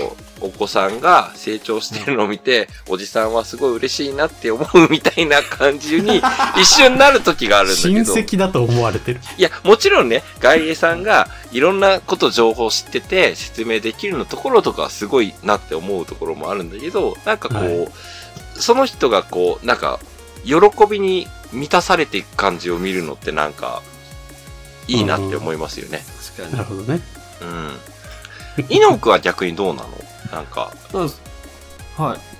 [0.45, 6.21] お子さんが成長してるのを見て、おじさんはすごい嬉しいなって思うみたいな感じに
[6.61, 8.15] 一瞬なる時があるんだけ親ど。
[8.15, 9.21] 戚だと思われてる？
[9.39, 17.89] いや、もちろんね、外衛さんがいろんなこと情報知ってて説明できるのところとかはすごいなって思うところもあるんだけど、なんかこう、はい
[18.57, 19.99] その人がこう、なんか、
[20.45, 20.55] 喜
[20.89, 23.83] びに満たされていく感じを見るのってなんか、
[24.87, 26.05] いいなって思いますよね。
[26.37, 27.01] 確なるほどね。
[27.41, 27.45] う
[28.63, 28.65] ん。
[28.69, 29.89] イノくんは逆にどうなの？
[30.35, 30.73] なんか。
[31.97, 32.35] はい。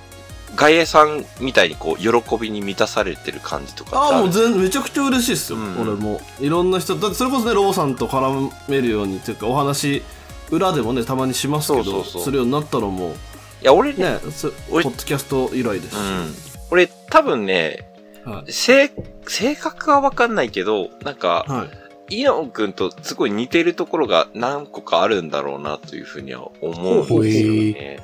[0.55, 6.21] 外衛さんみたいにこう、喜びに満たされてる感じとかああ、るもう全めちゃくちゃ嬉しいですよ、うん俺も。
[6.39, 10.03] いろんな人、だってそれこそね、ロボさんと絡めるように、っていうか、お話、
[10.51, 13.15] 裏でもね、たまにしますけど、するようになったのも、
[13.61, 15.97] いや、俺ね、ね、そポ俺ッドキャスト以来ですし。
[15.97, 16.35] うん。
[16.71, 17.89] 俺、多分ね、
[18.23, 18.91] はい性、
[19.27, 21.84] 性格はわかんないけど、なんか、はい。
[22.09, 27.99] イノン君とすごい似てるところが何個かあるんだろうなというふうには思うんですよね。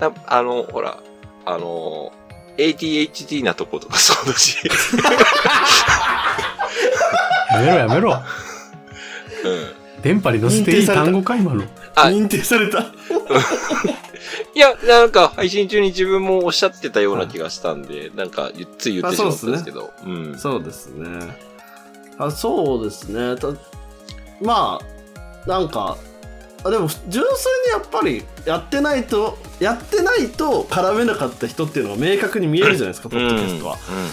[0.00, 0.98] なあの、ほら、
[1.44, 2.12] あの、
[2.56, 4.58] ADHD なとことかそうだし。
[7.50, 8.22] やめろやめろ。
[9.44, 9.48] う
[9.98, 10.02] ん。
[10.02, 11.64] 電波に乗せていい単語か、今の。
[11.94, 12.80] あ認定された。
[14.54, 19.92] いや、なんか配信中に自分もおっしゃってたような気がしたんで、なんかつい言ってしまったんですけど。
[20.04, 20.38] うん。
[20.38, 21.51] そうですね。
[22.18, 23.36] あ、そうですね。
[23.36, 23.48] た
[24.40, 25.96] まあ、なんか、
[26.64, 33.78] あでも純粋にやっぱりやってないと、やってないと絡めなかった人っていうのが明確に見えるじゃないですか、ポッドキャストは。
[33.88, 34.10] うんうんうん。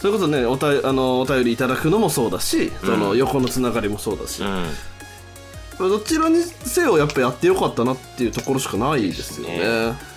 [0.00, 5.88] それこそねおたあのお便りいただくのもそうだし、その横のつながりもそうだし、うん。
[5.88, 9.58] どちらにせよやっぱやってよかったなっていうところしかないですよね。
[9.58, 9.66] ね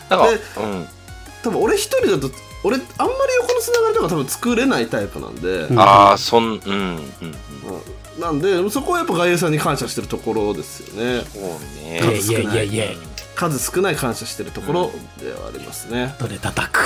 [0.09, 0.87] なんか、でうん。
[1.41, 2.29] 多分俺一人だと
[2.65, 6.95] 俺あんまり横のつながりとか多分作れないタイプなんで、うんああ、そん、うん、うん。
[6.95, 7.01] うん
[8.19, 11.97] なんでそこはやっぱ外野さんに感謝してるところですよねそういね。
[11.97, 12.97] やいやいやいや。
[13.35, 16.79] 数少ない感謝してるところではありますね、どれ叩く。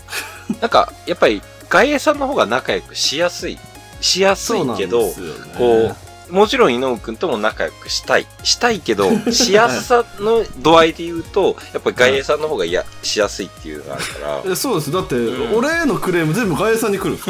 [0.62, 3.58] なんか、やっぱり、外衛さんの方が仲良くしやすい。
[4.00, 5.14] しやすいけど、ね
[5.58, 5.96] こう、
[6.30, 8.26] もちろん井上くんとも仲良くしたい。
[8.42, 14.42] したいけど、しやすさの度合いで言うと、やっぱり外衛さんの方がや、しやすいっていうのがあるから。
[14.52, 17.18] えそうですだって、うん俺へのクレーム全部外野さんに来る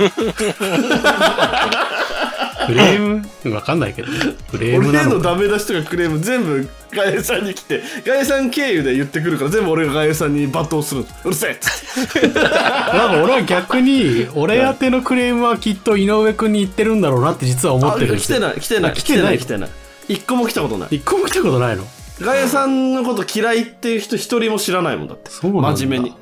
[2.66, 3.54] んですよフレーム？
[3.54, 4.18] わかんないけどね。
[4.48, 5.30] フレーム俺へのなのか。
[5.30, 19.38] ダメ出しとかクレーム全部外野さんに来て外野さん経由で言ってくるから全部俺が外野さんに罵倒するうるせえっつってなんか俺は逆に、俺宛てのクレームはきっと井上くんに言ってるんだろうなって実は思ってるあ来てない来てないあ来てない？
[19.38, 19.70] 来てない
[20.08, 21.84] 一個も来たことない一個も来たことないの？
[22.20, 25.76] 外野さんのこと嫌いっていう人一人も知らないもんだってそうなんだ。
[25.76, 26.16] 真面目に。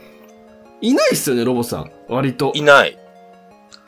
[0.80, 2.98] いないっすよねロボさん割といない。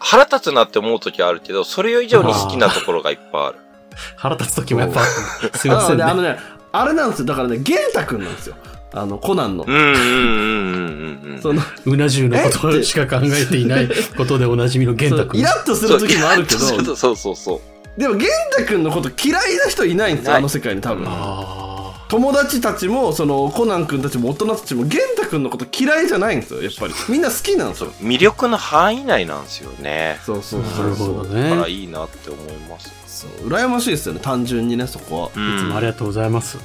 [0.05, 3.59] 腹立つなって思う時はあるけど、それ以上に好きなところがいっぱいある。
[4.17, 6.05] 腹立つ時もやっぱある、すいませんね。
[6.05, 6.39] あのねあのね
[6.73, 8.57] あれなんですよだからね玄太くんなんですよ
[8.93, 11.41] あのコナンの、うんうんうんうんうんうん。
[11.41, 15.43] そのうな重のことしか考えていないことでおなじみの玄太くんイ。
[15.43, 17.63] ラッとする時もあるけどそうそうそうそ
[17.97, 18.01] う。
[18.01, 30.19] でも玄太くんのこと嫌いな人いないんですよあの世界に多分あ友達たちもそのコナン君たちも大人たちも玄太君のこと嫌いじゃないんですよやっぱりみんな好きなんですよ魅力の範囲内なんですよね。
[30.25, 31.71] そうそうあ、なるそうそうほどだからね。
[31.71, 32.93] いいなって思います。
[33.07, 36.59] そう羨ましいですよね単純にねそこは、うんいつもありがとうございます。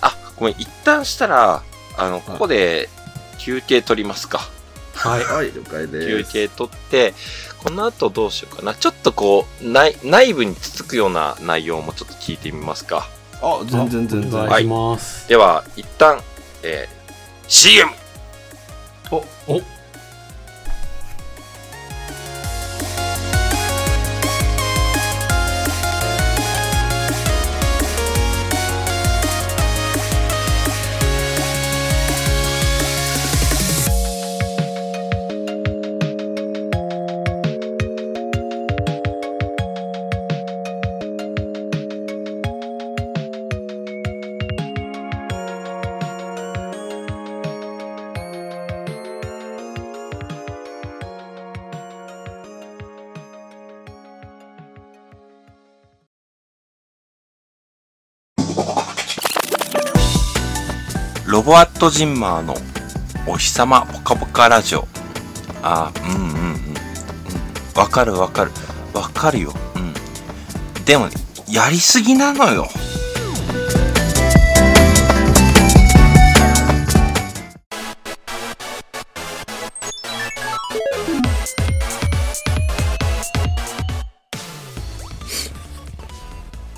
[0.00, 1.62] あ、ごめん、一旦したら、
[1.96, 2.88] あの、ここで
[3.38, 4.40] 休憩取りますか。
[4.94, 5.24] はい。
[5.24, 7.14] はい了解休です憩取って、
[7.62, 8.74] この後どうしようかな。
[8.74, 13.08] ちょっとこう、内内部につつくような内容もちょっと聞いてみますか。
[13.42, 15.28] あ全然全然お願いします。
[15.28, 16.20] では、一旦、
[16.62, 17.12] えー、
[17.48, 17.90] CM!
[19.10, 19.16] お、
[19.52, 19.60] お、
[61.52, 62.54] ロボアットジンマーの
[63.26, 64.88] お日様ぽかぽかラジオ。
[65.62, 66.24] あ、うんうんうん。
[66.24, 66.74] うん
[67.76, 68.52] わかるわかる。
[68.94, 69.52] わかるよ。
[69.76, 69.92] うん。
[70.86, 71.12] でもね、
[71.46, 72.68] やりすぎなのよ。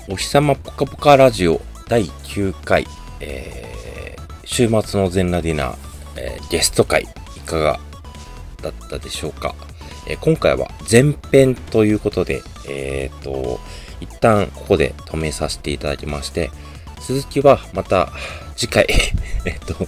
[0.09, 2.85] お日様ぽかぽかラジオ第9回、
[3.21, 3.74] えー、
[4.45, 5.77] 週末の全裸ディナー、
[6.17, 7.03] えーゲスト会
[7.35, 7.79] いかが
[8.61, 9.55] だったでしょうか、
[10.07, 13.59] えー今回は前編ということで、えー、と、
[13.99, 16.51] 一旦ここで止めさせていただきまして、
[17.01, 18.11] 続きはまた
[18.55, 18.87] 次回、
[19.45, 19.87] えっと、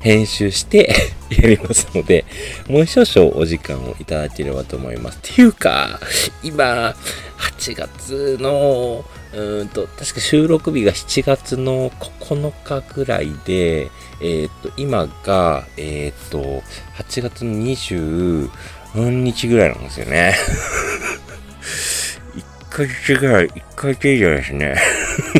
[0.00, 0.94] 編集して
[1.30, 2.24] やりますので、
[2.66, 5.18] もう少々お時間をいただければと思います。
[5.18, 6.00] っていうか、
[6.42, 6.94] 今、
[7.38, 9.04] 8月の、
[9.36, 13.90] うんと、確か収録日が7月の9日ぐらいで、
[14.22, 16.62] えっ、と、今が、えっ、と、
[16.96, 18.50] 8月の20
[18.94, 20.34] 日ぐらいなんですよね。
[22.34, 24.74] 1ヶ月ぐらい、1ヶ月以上ですね。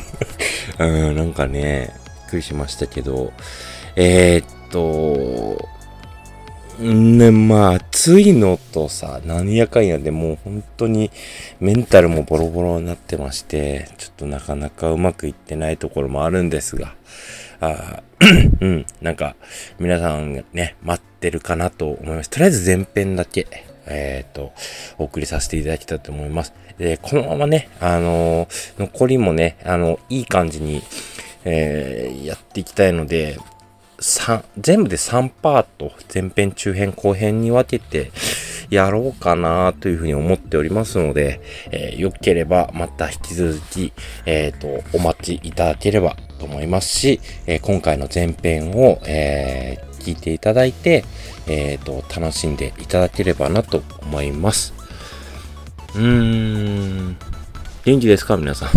[0.78, 3.32] うん、なんかね、びっくりしましたけど、
[3.94, 5.75] えーっと、
[6.78, 11.10] ね、まあ、暑いのとさ、なんやかんやでもう本当に
[11.58, 16.94] メンタルもボロボロになってまして、ちょっとなかなかうまくいってないところもあるんですが、
[17.60, 18.02] あ
[18.60, 19.36] うん、なんか、
[19.78, 22.30] 皆さんね、待ってるかなと思います。
[22.30, 23.46] とりあえず前編だけ、
[23.86, 24.52] えっ、と、
[24.98, 26.52] お送りさせていただきたいと思います。
[26.78, 30.82] で、このままね、あのー残りもね、あの、いい感じに、
[31.44, 33.38] えーやっていきたいので、
[33.98, 38.12] 三全部で3パート、前編、中編、後編に分けて
[38.68, 41.40] やろうかなというふうに思っておりますので、
[41.70, 43.92] えー、よければまた引き続き、
[44.26, 51.04] えっ、と、お待ちいただければと思いますし、えー今回の前編を、えー聞いていただいて、
[51.48, 54.72] えっ、と、楽しんでいただければなと思います。
[55.96, 56.02] うー
[57.10, 57.16] ん、
[57.84, 58.70] 元気ですか皆さん？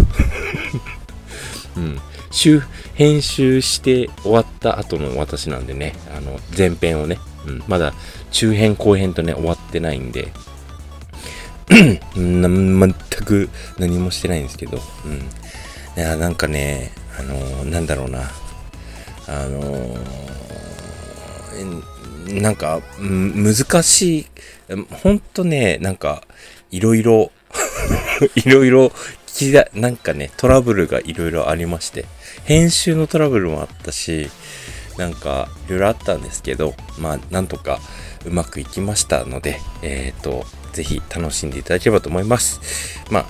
[1.77, 1.99] うん。
[2.31, 2.63] 週、
[2.99, 7.93] 編集して終わった後の私なんでね、あの、前編をね、うん、まだ
[8.29, 10.33] 中編後編とね、終わってないんで、
[11.69, 12.93] 全
[13.23, 15.13] く何もしてないんですけど、うん。
[15.15, 15.19] い
[15.95, 18.19] や、なんかね、あのーなんだろうな、
[19.27, 24.27] あのーなんか、難しい、
[25.01, 26.21] ほんとね、なんか、
[26.69, 27.31] いろいろ、
[28.35, 28.91] いろいろ、
[29.73, 32.03] なんかね、トラブルがいろいろありまして、
[32.49, 34.27] 編集のトラブルもあったし、
[34.97, 37.79] なんか、いろいろあったんですけど、まあ、なんとか
[38.25, 42.59] うまくいきましたので、えっ、と、ぜひ楽しんでいただければと思います。
[43.11, 43.25] まあ、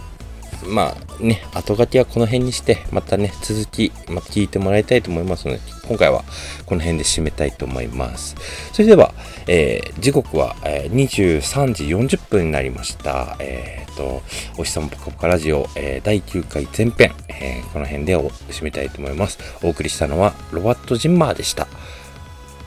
[0.66, 6.24] まあね、後書きはこの辺にして、またね、続き、また聞いてもらいたいと思いますので、今回は
[6.66, 8.36] この辺で締めたいと思います。
[8.74, 9.14] それでは、
[9.48, 13.36] えー時刻は、えー23時40分になりました。
[13.40, 14.22] えっ、と、
[14.58, 19.40] お日様ぽかぽかラジオ、えー第9回前編、えーこの辺で締めたいと思います。
[19.64, 21.68] お送りしたのは、ロバット・ジンマーでした。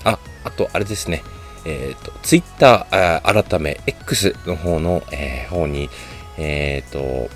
[0.05, 1.23] あ、あと、あれですね。
[1.65, 5.89] えっ、と、ツイッター、改め X の方の、えー方に、
[6.39, 7.29] えっ、と、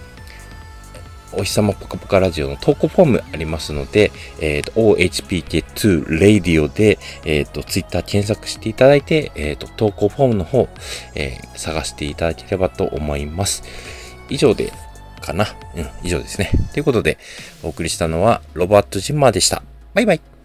[1.32, 10.68] お日様ぽかぽかラジオの投稿フォームありますので、えっ、と、OHPK2 Radio で、えっ、と、ツイッター検索していただいて、えっ、と、投稿フォームの方、
[11.14, 13.62] えー探していただければと思います。
[14.28, 14.72] 以上で、
[15.20, 15.46] かな？
[15.74, 16.50] うん、以上ですね。
[16.72, 17.18] ということで、
[17.62, 19.62] お送りしたのは、ロバート・ジンマーでした。
[19.94, 20.35] バイバイ。